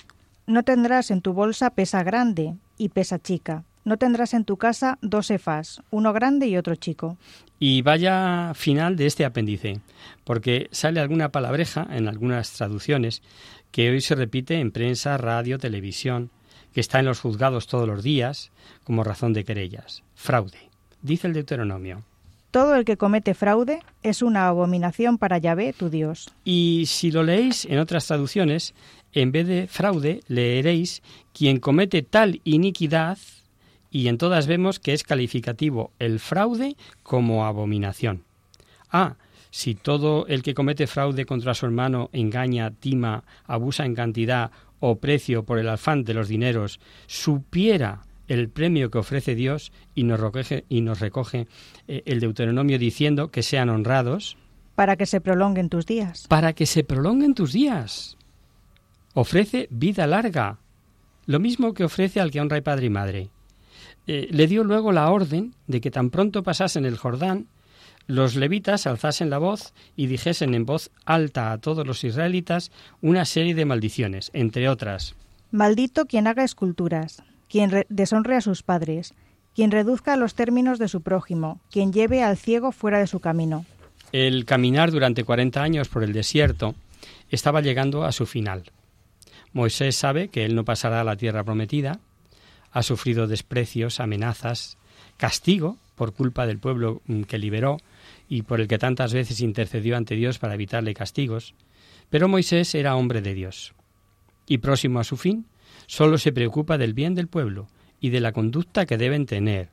[0.47, 4.99] No tendrás en tu bolsa pesa grande y pesa chica, No tendrás en tu casa
[5.01, 7.17] dos efas, uno grande y otro chico.
[7.59, 9.81] Y vaya final de este apéndice,
[10.25, 13.23] porque sale alguna palabreja en algunas traducciones
[13.71, 16.31] que hoy se repite en prensa, radio, televisión,
[16.75, 18.51] que está en los juzgados todos los días
[18.85, 20.03] como razón de querellas.
[20.15, 20.71] Fraude.
[21.01, 22.03] Dice el Deuteronomio.
[22.57, 26.31] Todo el que comete fraude es una abominación para Yahvé, tu Dios.
[26.43, 28.73] Y si lo leéis en otras traducciones,
[29.13, 31.03] en vez de fraude, leeréis
[31.35, 33.19] quien comete tal iniquidad,
[33.91, 38.25] y en todas vemos que es calificativo el fraude como abominación.
[38.91, 39.17] Ah,
[39.51, 44.97] si todo el que comete fraude contra su hermano engaña, tima, abusa en cantidad o
[44.97, 50.21] precio por el afán de los dineros, supiera el premio que ofrece Dios y nos
[50.21, 51.47] recoge, y nos recoge
[51.89, 54.37] eh, el Deuteronomio diciendo que sean honrados.
[54.75, 56.27] Para que se prolonguen tus días.
[56.29, 58.17] Para que se prolonguen tus días.
[59.15, 60.59] Ofrece vida larga,
[61.25, 63.31] lo mismo que ofrece al que honra a padre y madre.
[64.07, 67.49] Eh, le dio luego la orden de que tan pronto pasasen el Jordán,
[68.07, 73.25] los levitas alzasen la voz y dijesen en voz alta a todos los israelitas una
[73.25, 75.17] serie de maldiciones, entre otras.
[75.51, 79.15] Maldito quien haga esculturas, quien deshonre a sus padres,
[79.55, 83.65] quien reduzca los términos de su prójimo, quien lleve al ciego fuera de su camino.
[84.13, 86.75] El caminar durante cuarenta años por el desierto
[87.31, 88.65] estaba llegando a su final.
[89.53, 92.01] Moisés sabe que él no pasará a la tierra prometida,
[92.71, 94.77] ha sufrido desprecios, amenazas,
[95.17, 97.79] castigo por culpa del pueblo mm, que liberó
[98.29, 101.55] y por el que tantas veces intercedió ante Dios para evitarle castigos,
[102.11, 103.75] pero Moisés era hombre de Dios.
[104.47, 105.47] Y próximo a su fin,
[105.87, 107.69] solo se preocupa del bien del pueblo
[108.01, 109.71] y de la conducta que deben tener,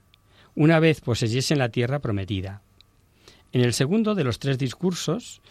[0.56, 2.62] una vez poseyesen la tierra prometida.
[3.52, 5.42] En el segundo de los tres discursos,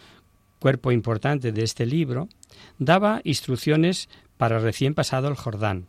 [0.59, 2.29] cuerpo importante de este libro,
[2.79, 5.85] daba instrucciones para recién pasado el Jordán.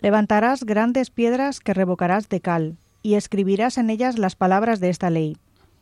[0.00, 5.10] Levantarás grandes piedras que revocarás de cal, y escribirás en ellas las palabras de esta
[5.10, 5.36] ley,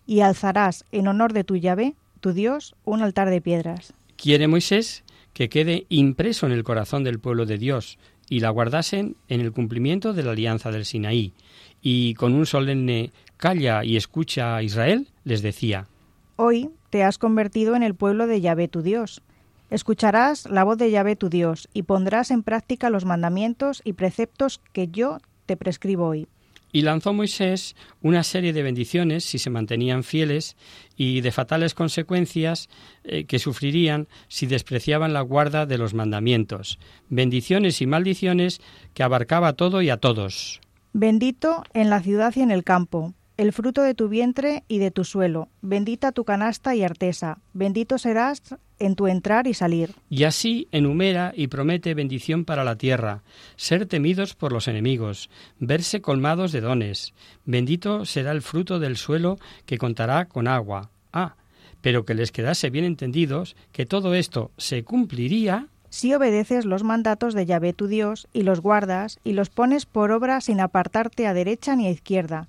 [0.06, 3.92] y alzarás en honor de tu llave, tu Dios, un altar de piedras.
[4.16, 9.16] Quiere Moisés que quede impreso en el corazón del pueblo de Dios y la guardasen
[9.28, 11.32] en el cumplimiento de la alianza del Sinaí.
[11.80, 15.88] Y con un solemne calla y escucha a Israel, les decía,
[16.36, 19.22] Hoy te has convertido en el pueblo de Yahvé tu Dios.
[19.70, 24.60] Escucharás la voz de Yahvé tu Dios y pondrás en práctica los mandamientos y preceptos
[24.72, 26.28] que yo te prescribo hoy.
[26.72, 30.56] Y lanzó Moisés una serie de bendiciones si se mantenían fieles
[30.96, 32.68] y de fatales consecuencias
[33.04, 36.78] eh, que sufrirían si despreciaban la guarda de los mandamientos.
[37.08, 38.60] Bendiciones y maldiciones
[38.94, 40.60] que abarcaba todo y a todos.
[40.94, 44.90] Bendito en la ciudad y en el campo, el fruto de tu vientre y de
[44.90, 48.42] tu suelo, bendita tu canasta y artesa, bendito serás
[48.82, 49.94] en tu entrar y salir.
[50.10, 53.22] Y así enumera y promete bendición para la tierra,
[53.56, 57.14] ser temidos por los enemigos, verse colmados de dones,
[57.44, 60.90] bendito será el fruto del suelo que contará con agua.
[61.12, 61.36] Ah,
[61.80, 67.34] pero que les quedase bien entendidos que todo esto se cumpliría si obedeces los mandatos
[67.34, 71.34] de Yahvé tu Dios y los guardas y los pones por obra sin apartarte a
[71.34, 72.48] derecha ni a izquierda,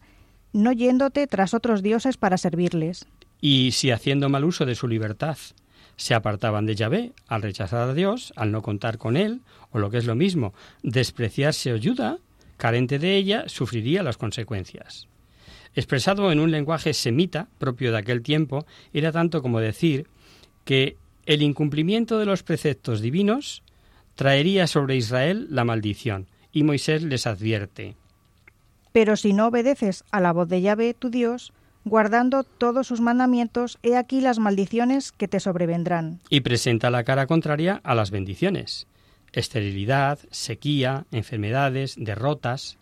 [0.54, 3.06] no yéndote tras otros dioses para servirles.
[3.42, 5.38] Y si haciendo mal uso de su libertad
[5.96, 9.90] se apartaban de Yahvé al rechazar a Dios, al no contar con él, o lo
[9.90, 12.18] que es lo mismo, despreciarse o ayuda,
[12.58, 15.08] carente de ella, sufriría las consecuencias.
[15.76, 20.08] Expresado en un lenguaje semita propio de aquel tiempo, era tanto como decir
[20.66, 23.64] que el incumplimiento de los preceptos divinos
[24.16, 27.96] traería sobre Israel la maldición, y Moisés les advierte
[28.94, 31.52] pero si no obedeces a la voz de Yahvé, tu Dios,
[31.86, 36.20] guardando todos sus mandamientos, he aquí las maldiciones que te sobrevendrán.
[36.30, 38.88] Y presenta la cara contraria a las bendiciones.
[39.32, 42.78] Esterilidad, sequía, enfermedades, derrotas.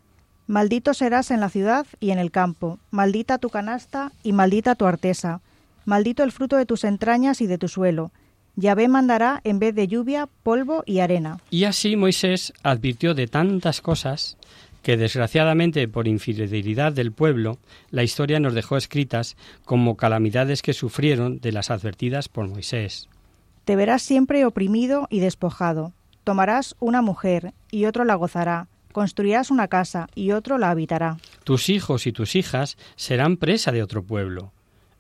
[0.48, 4.86] Maldito serás en la ciudad y en el campo, maldita tu canasta y maldita tu
[4.86, 5.40] artesa,
[5.86, 8.12] maldito el fruto de tus entrañas y de tu suelo.
[8.58, 11.40] Yahvé mandará en vez de lluvia polvo y arena.
[11.50, 14.38] Y así Moisés advirtió de tantas cosas
[14.82, 17.58] que desgraciadamente por infidelidad del pueblo,
[17.90, 23.08] la historia nos dejó escritas como calamidades que sufrieron de las advertidas por Moisés.
[23.66, 25.94] Te verás siempre oprimido y despojado.
[26.24, 28.68] Tomarás una mujer y otro la gozará.
[28.92, 31.18] Construirás una casa y otro la habitará.
[31.44, 34.52] Tus hijos y tus hijas serán presa de otro pueblo.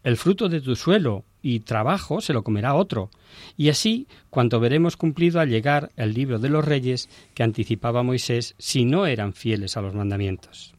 [0.03, 3.11] El fruto de tu suelo y trabajo se lo comerá otro.
[3.55, 8.55] Y así, cuanto veremos cumplido al llegar el libro de los reyes que anticipaba Moisés
[8.57, 10.73] si no eran fieles a los mandamientos.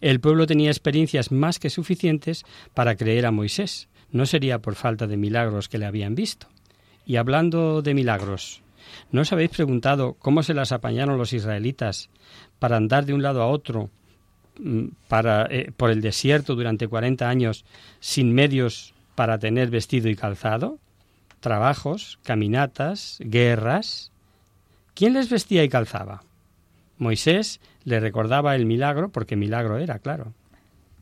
[0.00, 3.88] El pueblo tenía experiencias más que suficientes para creer a Moisés.
[4.10, 6.48] No sería por falta de milagros que le habían visto.
[7.06, 8.62] Y hablando de milagros,
[9.10, 12.10] ¿no os habéis preguntado cómo se las apañaron los israelitas
[12.58, 13.90] para andar de un lado a otro
[15.08, 17.64] para, eh, por el desierto durante 40 años
[18.00, 20.78] sin medios para tener vestido y calzado?
[21.40, 24.10] Trabajos, caminatas, guerras.
[24.94, 26.22] ¿Quién les vestía y calzaba?
[26.98, 30.32] Moisés le recordaba el milagro, porque milagro era, claro.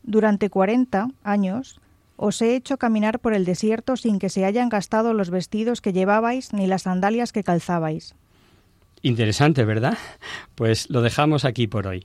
[0.02, 1.80] Durante cuarenta años
[2.16, 5.92] os he hecho caminar por el desierto sin que se hayan gastado los vestidos que
[5.92, 8.14] llevabais ni las sandalias que calzabais.
[9.02, 9.98] Interesante, ¿verdad?
[10.54, 12.04] Pues lo dejamos aquí por hoy.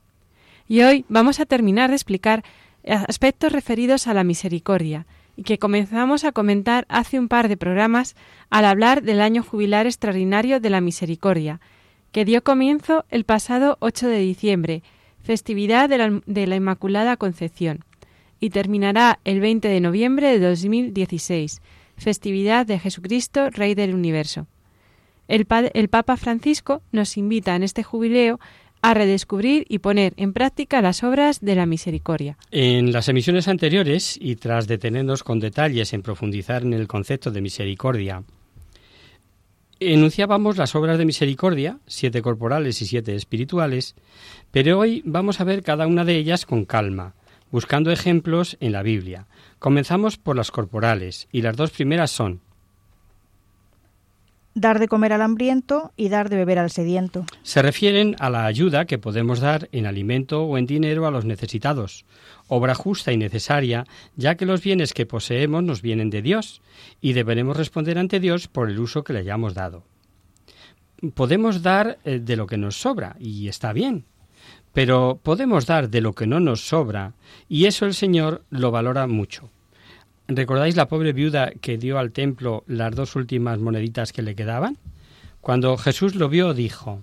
[0.71, 2.45] Y hoy vamos a terminar de explicar
[2.85, 5.05] aspectos referidos a la misericordia
[5.35, 8.15] y que comenzamos a comentar hace un par de programas
[8.49, 11.59] al hablar del año jubilar extraordinario de la misericordia,
[12.13, 14.81] que dio comienzo el pasado 8 de diciembre,
[15.21, 17.83] festividad de la, de la Inmaculada Concepción,
[18.39, 21.61] y terminará el 20 de noviembre de 2016,
[21.97, 24.47] festividad de Jesucristo, Rey del Universo.
[25.27, 28.39] El, el Papa Francisco nos invita en este jubileo
[28.81, 32.37] a redescubrir y poner en práctica las obras de la misericordia.
[32.51, 37.41] En las emisiones anteriores, y tras detenernos con detalles en profundizar en el concepto de
[37.41, 38.23] misericordia,
[39.79, 43.95] enunciábamos las obras de misericordia, siete corporales y siete espirituales,
[44.51, 47.15] pero hoy vamos a ver cada una de ellas con calma,
[47.51, 49.27] buscando ejemplos en la Biblia.
[49.59, 52.41] Comenzamos por las corporales, y las dos primeras son
[54.61, 57.25] dar de comer al hambriento y dar de beber al sediento.
[57.43, 61.25] Se refieren a la ayuda que podemos dar en alimento o en dinero a los
[61.25, 62.05] necesitados,
[62.47, 63.85] obra justa y necesaria,
[64.15, 66.61] ya que los bienes que poseemos nos vienen de Dios
[67.01, 69.83] y deberemos responder ante Dios por el uso que le hayamos dado.
[71.15, 74.05] Podemos dar eh, de lo que nos sobra, y está bien,
[74.71, 77.13] pero podemos dar de lo que no nos sobra,
[77.49, 79.49] y eso el Señor lo valora mucho.
[80.35, 84.77] ¿Recordáis la pobre viuda que dio al templo las dos últimas moneditas que le quedaban?
[85.41, 87.01] Cuando Jesús lo vio, dijo,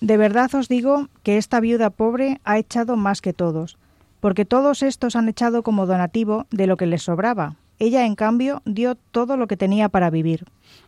[0.00, 3.76] De verdad os digo que esta viuda pobre ha echado más que todos,
[4.20, 7.56] porque todos estos han echado como donativo de lo que les sobraba.
[7.80, 10.44] Ella, en cambio, dio todo lo que tenía para vivir.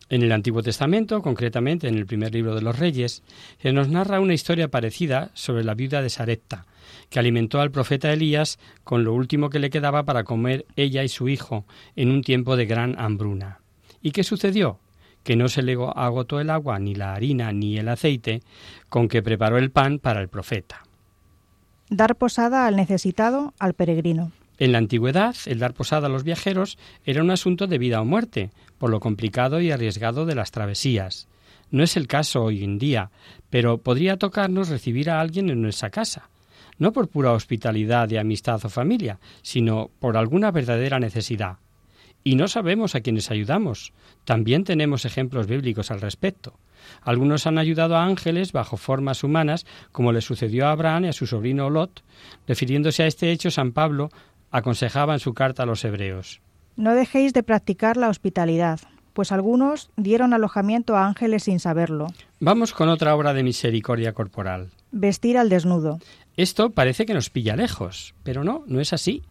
[0.09, 3.23] En el Antiguo Testamento, concretamente en el primer libro de los Reyes,
[3.61, 6.67] se nos narra una historia parecida sobre la viuda de Sarepta,
[7.11, 11.09] que alimentó al profeta Elías con lo último que le quedaba para comer ella y
[11.09, 13.61] su hijo en un tiempo de gran hambruna.
[14.01, 14.79] ¿Y qué sucedió?
[15.23, 18.41] que no se le agotó el agua, ni la harina, ni el aceite,
[18.89, 20.83] con que preparó el pan para el profeta.
[21.91, 24.33] Dar posada al necesitado, al peregrino.
[24.59, 28.05] En la antigüedad, el dar posada a los viajeros era un asunto de vida o
[28.05, 31.29] muerte, por lo complicado y arriesgado de las travesías.
[31.71, 33.11] No es el caso hoy en día,
[33.49, 36.31] pero podría tocarnos recibir a alguien en nuestra casa
[36.81, 41.59] no por pura hospitalidad de amistad o familia, sino por alguna verdadera necesidad.
[42.25, 43.93] Y no sabemos a quiénes ayudamos.
[44.25, 46.59] También tenemos ejemplos bíblicos al respecto.
[47.03, 51.13] Algunos han ayudado a ángeles bajo formas humanas, como le sucedió a Abraham y a
[51.13, 52.03] su sobrino Lot.
[52.49, 54.09] Refiriéndose a este hecho, San Pablo
[54.51, 56.41] aconsejaba en su carta a los hebreos.
[56.77, 58.81] No dejéis de practicar la hospitalidad,
[59.13, 62.07] pues algunos dieron alojamiento a ángeles sin saberlo.
[62.41, 64.71] Vamos con otra obra de misericordia corporal.
[64.93, 65.99] Vestir al desnudo.
[66.37, 69.23] Esto parece que nos pilla lejos, pero no, no es así.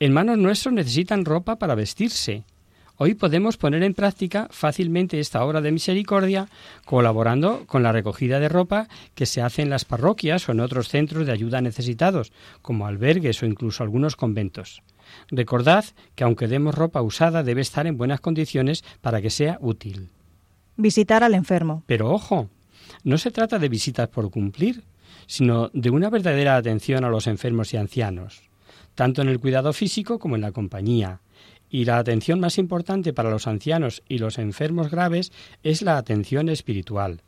[0.00, 2.44] Hermanos nuestros necesitan ropa para vestirse.
[2.96, 6.48] Hoy podemos poner en práctica fácilmente esta obra de misericordia
[6.84, 10.88] colaborando con la recogida de ropa que se hace en las parroquias o en otros
[10.88, 12.32] centros de ayuda necesitados,
[12.62, 14.82] como albergues o incluso algunos conventos.
[15.28, 15.84] Recordad
[16.14, 20.10] que aunque demos ropa usada debe estar en buenas condiciones para que sea útil.
[20.76, 21.82] Visitar al enfermo.
[21.86, 22.48] Pero ojo,
[23.02, 24.82] No se trata de visitas por cumplir,
[25.26, 28.42] sino de una verdadera atención a los enfermos y ancianos,
[28.94, 31.20] tanto en el cuidado físico como en la compañía.
[31.70, 36.48] Y la atención más importante para los ancianos y los enfermos graves es la atención
[36.48, 37.22] espiritual.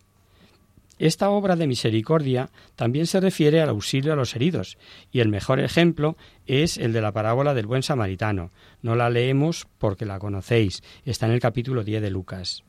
[0.98, 4.78] Esta obra de misericordia también se refiere al auxilio a los heridos,
[5.12, 6.16] y el mejor ejemplo
[6.46, 8.50] es el de la parábola del buen samaritano.
[8.80, 12.64] No la leemos porque la conocéis, está en el capítulo 10 de Lucas.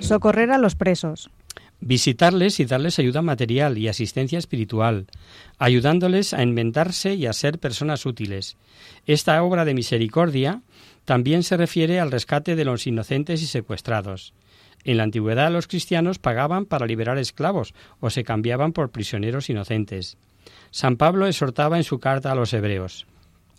[0.00, 1.30] Socorrer a los presos.
[1.80, 5.06] Visitarles y darles ayuda material y asistencia espiritual,
[5.58, 8.56] ayudándoles a inventarse y a ser personas útiles.
[9.06, 10.62] Esta obra de misericordia
[11.04, 14.32] también se refiere al rescate de los inocentes y secuestrados.
[14.84, 20.16] En la antigüedad los cristianos pagaban para liberar esclavos o se cambiaban por prisioneros inocentes.
[20.70, 23.06] San Pablo exhortaba en su carta a los hebreos.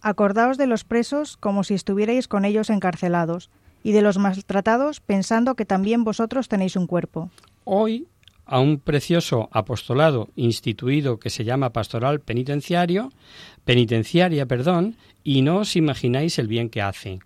[0.01, 3.49] Acordaos de los presos como si estuvierais con ellos encarcelados,
[3.83, 7.29] y de los maltratados pensando que también vosotros tenéis un cuerpo.
[7.69, 8.07] Hoy,
[8.45, 13.11] a un precioso apostolado instituido que se llama Pastoral Penitenciario,
[13.65, 17.19] Penitenciaria, perdón, y no os imagináis el bien que hace.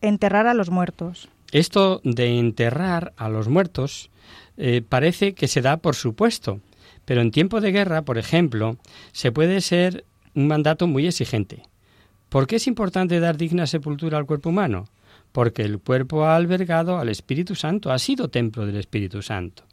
[0.00, 1.28] Enterrar a los muertos.
[1.50, 4.10] Esto de enterrar a los muertos
[4.56, 6.60] eh, parece que se da por supuesto,
[7.04, 8.76] pero en tiempo de guerra, por ejemplo,
[9.10, 10.04] se puede ser
[10.36, 11.64] un mandato muy exigente.
[12.28, 14.84] ¿Por qué es importante dar digna sepultura al cuerpo humano?
[15.32, 19.64] Porque el cuerpo ha albergado al Espíritu Santo, ha sido templo del Espíritu Santo.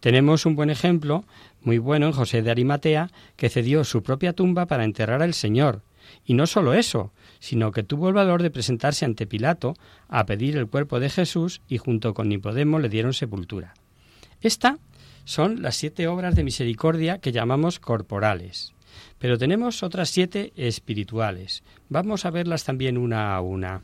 [0.00, 1.24] Tenemos un buen ejemplo,
[1.62, 5.82] muy bueno, en José de Arimatea, que cedió su propia tumba para enterrar al Señor.
[6.24, 9.74] Y no solo eso, sino que tuvo el valor de presentarse ante Pilato
[10.08, 13.74] a pedir el cuerpo de Jesús y junto con Nicodemo le dieron sepultura.
[14.40, 14.78] Estas
[15.24, 18.72] son las siete obras de misericordia que llamamos corporales.
[19.18, 21.64] Pero tenemos otras siete espirituales.
[21.88, 23.80] Vamos a verlas también una a una.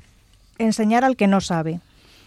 [0.59, 1.81] Enseñar al que no sabe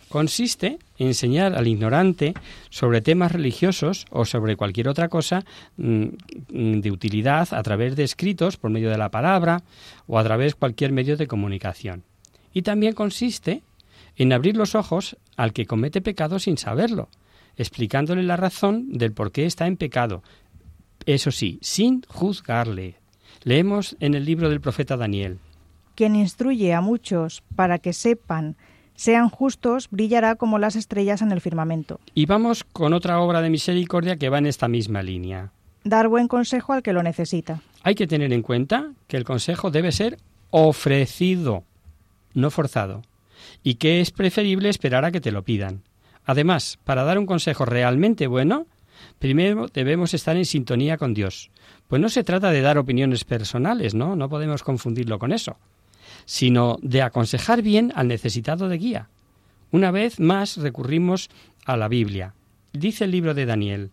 [0.10, 2.34] consiste en enseñar al ignorante
[2.70, 5.44] sobre temas religiosos o sobre cualquier otra cosa
[5.78, 6.08] mm,
[6.48, 9.64] de utilidad a través de escritos por medio de la palabra
[10.08, 12.04] o a través de cualquier medio de comunicación.
[12.54, 13.64] Y también consiste
[14.16, 17.10] en abrir los ojos al que comete pecado sin saberlo,
[17.58, 20.24] explicándole la razón del por qué está en pecado.
[21.06, 22.96] Eso sí, sin juzgarle.
[23.44, 25.40] Leemos en el libro del profeta Daniel.
[25.96, 28.56] Quien instruye a muchos para que sepan
[28.96, 32.00] sean justos, brillará como las estrellas en el firmamento.
[32.14, 35.52] Y vamos con otra obra de misericordia que va en esta misma línea.
[35.84, 37.62] Dar buen consejo al que lo necesita.
[37.84, 40.18] Hay que tener en cuenta que el consejo debe ser
[40.50, 41.64] ofrecido,
[42.34, 43.04] no forzado,
[43.62, 45.84] y que es preferible esperar a que te lo pidan.
[46.26, 48.66] Además, para dar un consejo realmente bueno,
[49.20, 51.52] primero debemos estar en sintonía con Dios.
[51.88, 54.16] Pues no se trata de dar opiniones personales, ¿no?
[54.16, 55.58] No podemos confundirlo con eso
[56.26, 59.10] sino de aconsejar bien al necesitado de guía.
[59.72, 61.30] Una vez más recurrimos
[61.66, 62.34] a la Biblia.
[62.74, 63.92] Dice el libro de Daniel.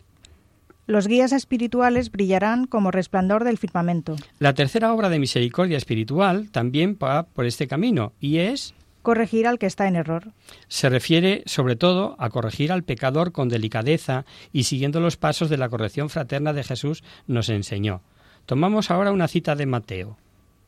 [0.85, 4.17] Los guías espirituales brillarán como resplandor del firmamento.
[4.39, 9.59] La tercera obra de misericordia espiritual también va por este camino y es corregir al
[9.59, 10.33] que está en error.
[10.67, 15.57] Se refiere sobre todo a corregir al pecador con delicadeza y siguiendo los pasos de
[15.57, 18.01] la corrección fraterna de Jesús nos enseñó.
[18.45, 20.17] Tomamos ahora una cita de Mateo.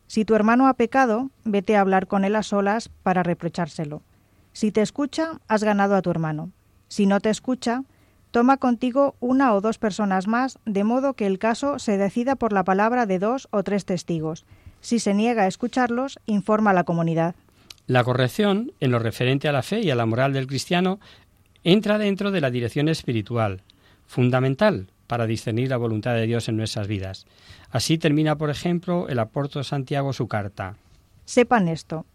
[0.08, 4.02] Si tu hermano ha pecado, vete a hablar con él a solas para reprochárselo.
[4.54, 6.52] Si te escucha, has ganado a tu hermano.
[6.88, 7.84] Si no te escucha,
[8.32, 12.54] toma contigo una o dos personas más, de modo que el caso se decida por
[12.54, 14.46] la palabra de dos o tres testigos.
[14.82, 17.36] Si se niega a escucharlos, informa a la comunidad.
[17.88, 21.00] La corrección, en lo referente a la fe y a la moral del cristiano,
[21.64, 23.62] entra dentro de la dirección espiritual,
[24.06, 27.26] fundamental para discernir la voluntad de Dios en nuestras vidas.
[27.76, 30.78] Así termina, por ejemplo, el apóstol Santiago su carta.
[31.26, 32.06] Sepan esto,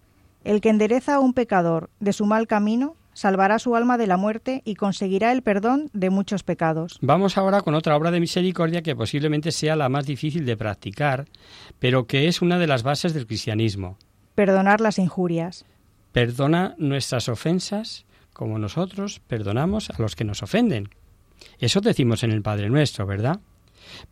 [0.43, 4.17] el que endereza a un pecador de su mal camino, salvará su alma de la
[4.17, 6.99] muerte y conseguirá el perdón de muchos pecados.
[7.03, 11.27] Vamos ahora con otra obra de misericordia que posiblemente sea la más difícil de practicar,
[11.79, 13.99] pero que es una de las bases del cristianismo.
[14.35, 15.67] Perdonar las injurias.
[16.13, 20.89] Perdona nuestras ofensas como nosotros perdonamos a los que nos ofenden.
[21.59, 23.41] Eso decimos en el Padre Nuestro, ¿verdad?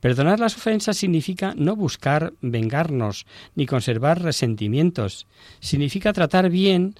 [0.01, 5.27] Perdonar las ofensas significa no buscar vengarnos ni conservar resentimientos.
[5.61, 6.95] Significa tratar bien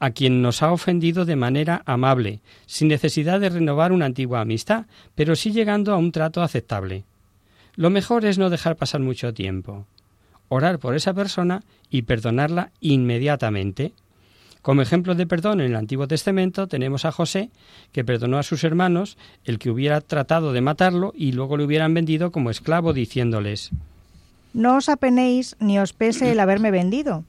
[0.00, 4.86] a quien nos ha ofendido de manera amable, sin necesidad de renovar una antigua amistad,
[5.14, 7.04] pero sí llegando a un trato aceptable.
[7.76, 9.86] Lo mejor es no dejar pasar mucho tiempo.
[10.48, 13.92] Orar por esa persona y perdonarla inmediatamente.
[14.62, 17.50] Como ejemplo de perdón en el Antiguo Testamento tenemos a José,
[17.92, 21.94] que perdonó a sus hermanos el que hubiera tratado de matarlo y luego le hubieran
[21.94, 23.70] vendido como esclavo, diciéndoles
[24.52, 27.24] No os apenéis ni os pese el haberme vendido,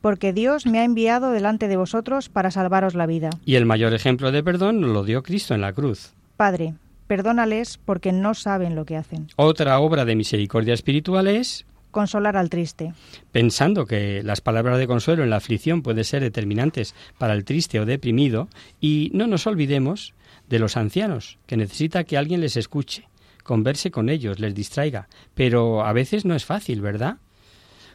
[0.00, 3.30] porque Dios me ha enviado delante de vosotros para salvaros la vida.
[3.44, 6.12] Y el mayor ejemplo de perdón nos lo dio Cristo en la cruz.
[6.36, 6.74] Padre,
[7.06, 9.28] perdónales porque no saben lo que hacen.
[9.36, 12.92] Otra obra de misericordia espiritual es Consolar al triste.
[13.30, 17.78] pensando que las palabras de consuelo en la aflicción pueden ser determinantes para el triste
[17.78, 18.48] o deprimido,
[18.80, 20.14] y no nos olvidemos
[20.48, 23.08] de los ancianos, que necesita que alguien les escuche,
[23.44, 27.18] converse con ellos, les distraiga, pero a veces no es fácil, ¿verdad?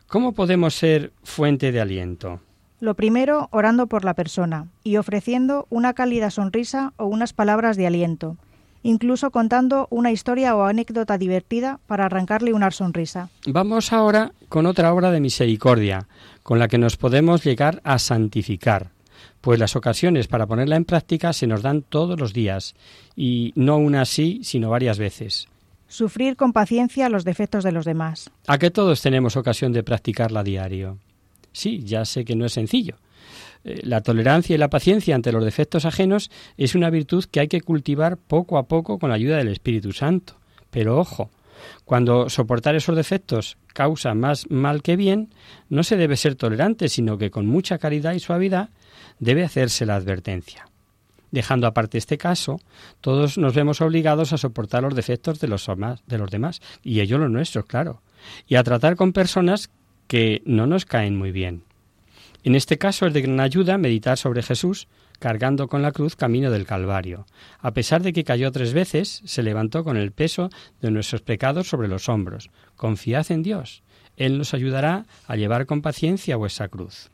[0.08, 2.40] ¿Cómo podemos ser fuente de aliento?
[2.80, 7.88] Lo primero, orando por la persona y ofreciendo una cálida sonrisa o unas palabras de
[7.88, 8.38] aliento,
[8.88, 13.30] incluso contando una historia o anécdota divertida para arrancarle una sonrisa.
[13.46, 16.08] Vamos ahora con otra obra de misericordia,
[16.42, 18.92] con la que nos podemos llegar a santificar,
[19.42, 22.76] pues las ocasiones para ponerla en práctica se nos dan todos los días,
[23.14, 25.50] y no una así, sino varias veces.
[25.90, 28.30] Sufrir con paciencia los defectos de los demás.
[28.48, 30.98] A que todos tenemos ocasión de practicarla a diario.
[31.52, 32.96] Sí, ya sé que no es sencillo.
[33.84, 37.62] La tolerancia y la paciencia ante los defectos ajenos es una virtud que hay que
[37.62, 40.36] cultivar poco a poco con la ayuda del Espíritu Santo.
[40.72, 41.30] Pero ojo,
[41.84, 45.30] cuando soportar esos defectos causa más mal que bien,
[45.70, 48.70] no se debe ser tolerante, sino que con mucha caridad y suavidad
[49.20, 50.68] debe hacerse la advertencia.
[51.32, 52.62] Dejando aparte este caso,
[53.02, 55.70] todos nos vemos obligados a soportar los defectos de los,
[56.08, 58.02] de los demás, y ellos los nuestros, claro,
[58.48, 59.70] y a tratar con personas
[60.08, 61.67] que no nos caen muy bien.
[62.48, 64.88] En este caso es de gran ayuda meditar sobre Jesús
[65.20, 67.26] cargando con la cruz camino del Calvario.
[67.60, 71.68] A pesar de que cayó tres veces, se levantó con el peso de nuestros pecados
[71.68, 72.50] sobre los hombros.
[72.78, 73.84] Confiad en Dios.
[74.16, 77.12] Él nos ayudará a llevar con paciencia vuestra cruz.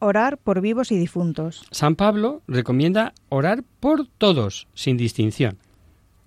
[0.00, 1.64] Orar por vivos y difuntos.
[1.70, 5.58] San Pablo recomienda orar por todos, sin distinción.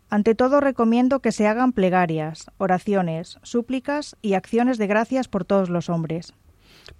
[0.09, 5.69] Ante todo recomiendo que se hagan plegarias, oraciones, súplicas y acciones de gracias por todos
[5.69, 6.33] los hombres.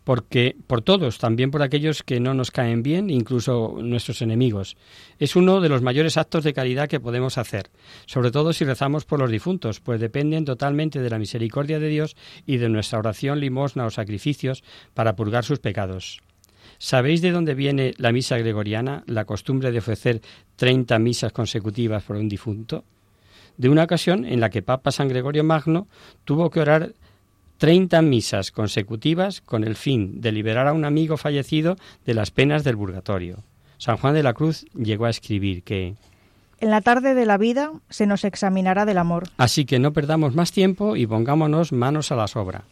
[0.03, 4.77] Porque por todos, también por aquellos que no nos caen bien, incluso nuestros enemigos.
[5.19, 7.69] Es uno de los mayores actos de caridad que podemos hacer,
[8.05, 12.15] sobre todo si rezamos por los difuntos, pues dependen totalmente de la misericordia de Dios
[12.45, 14.63] y de nuestra oración, limosna o sacrificios
[14.93, 16.21] para purgar sus pecados.
[16.77, 20.21] ¿Sabéis de dónde viene la misa gregoriana, la costumbre de ofrecer
[20.57, 22.83] 30 misas consecutivas por un difunto?
[23.57, 25.87] De una ocasión en la que Papa San Gregorio Magno
[26.25, 26.93] tuvo que orar
[27.57, 32.63] 30 misas consecutivas con el fin de liberar a un amigo fallecido de las penas
[32.63, 33.43] del purgatorio.
[33.77, 35.95] San Juan de la Cruz llegó a escribir que
[36.59, 39.29] En la tarde de la vida se nos examinará del amor.
[39.37, 42.63] Así que no perdamos más tiempo y pongámonos manos a la obra.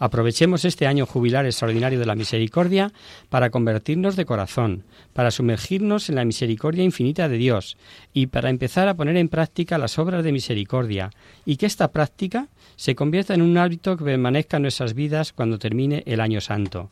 [0.00, 2.90] Aprovechemos este año jubilar extraordinario de la misericordia
[3.28, 7.76] para convertirnos de corazón, para sumergirnos en la misericordia infinita de Dios
[8.14, 11.10] y para empezar a poner en práctica las obras de misericordia
[11.44, 15.58] y que esta práctica se convierta en un hábito que permanezca en nuestras vidas cuando
[15.58, 16.88] termine el año santo.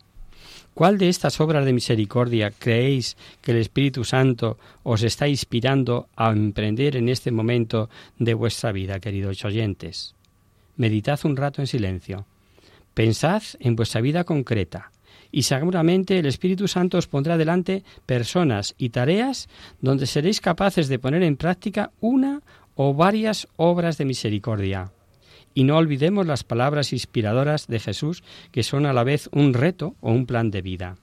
[0.75, 6.31] ¿Cuál de estas obras de misericordia creéis que el Espíritu Santo os está inspirando a
[6.31, 7.89] emprender en este momento
[8.19, 10.15] de vuestra vida, queridos oyentes?
[10.77, 12.27] Meditad un rato en silencio.
[12.99, 14.91] Pensad en vuestra vida concreta
[15.31, 19.49] y seguramente el Espíritu Santo os pondrá delante personas y tareas
[19.81, 22.43] donde seréis capaces de poner en práctica una
[22.75, 24.91] o varias obras de misericordia.
[25.55, 29.95] Y no olvidemos las palabras inspiradoras de Jesús, que son a la vez un reto
[30.01, 30.97] o un plan de vida.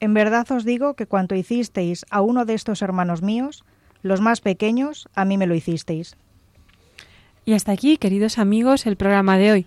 [0.00, 3.64] En verdad os digo que cuanto hicisteis a uno de estos hermanos míos,
[4.02, 6.16] los más pequeños, a mí me lo hicisteis.
[7.44, 9.66] Y hasta aquí, queridos amigos, el programa de hoy.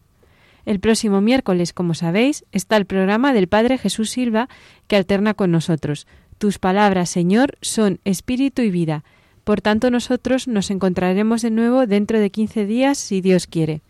[0.65, 4.49] El próximo miércoles, como sabéis, está el programa del Padre Jesús Silva
[4.87, 6.07] que alterna con nosotros.
[6.37, 9.03] Tus palabras, Señor, son espíritu y vida.
[9.43, 13.81] Por tanto, nosotros nos encontraremos de nuevo dentro de 15 días, si Dios quiere.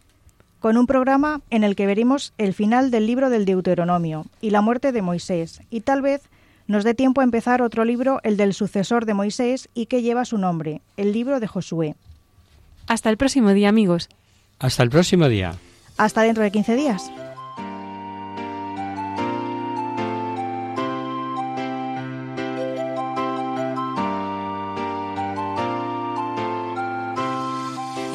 [0.60, 4.62] Con un programa en el que veremos el final del libro del Deuteronomio y la
[4.62, 6.22] muerte de Moisés, y tal vez
[6.68, 10.24] nos dé tiempo a empezar otro libro, el del sucesor de Moisés y que lleva
[10.24, 11.96] su nombre, el libro de Josué.
[12.88, 14.10] Hasta el próximo día, amigos.
[14.60, 15.56] Hasta el próximo día.
[15.98, 17.12] Hasta dentro de 15 días.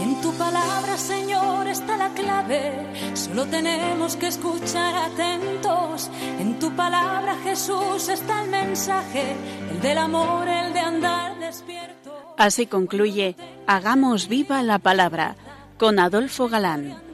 [0.00, 2.72] En tu palabra, Señor, está la clave.
[3.14, 6.10] Solo tenemos que escuchar atentos.
[6.38, 9.36] En tu palabra, Jesús, está el mensaje,
[9.70, 12.34] el del amor, el de andar despierto.
[12.36, 15.36] Así concluye Hagamos viva la palabra,
[15.78, 17.05] con Adolfo Galán.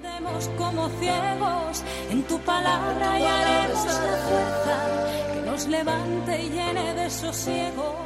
[0.57, 7.11] Como ciegos, en tu palabra y haremos la fuerza que nos levante y llene de
[7.11, 7.97] sosiego.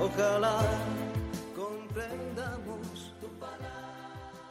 [0.00, 0.58] Ojalá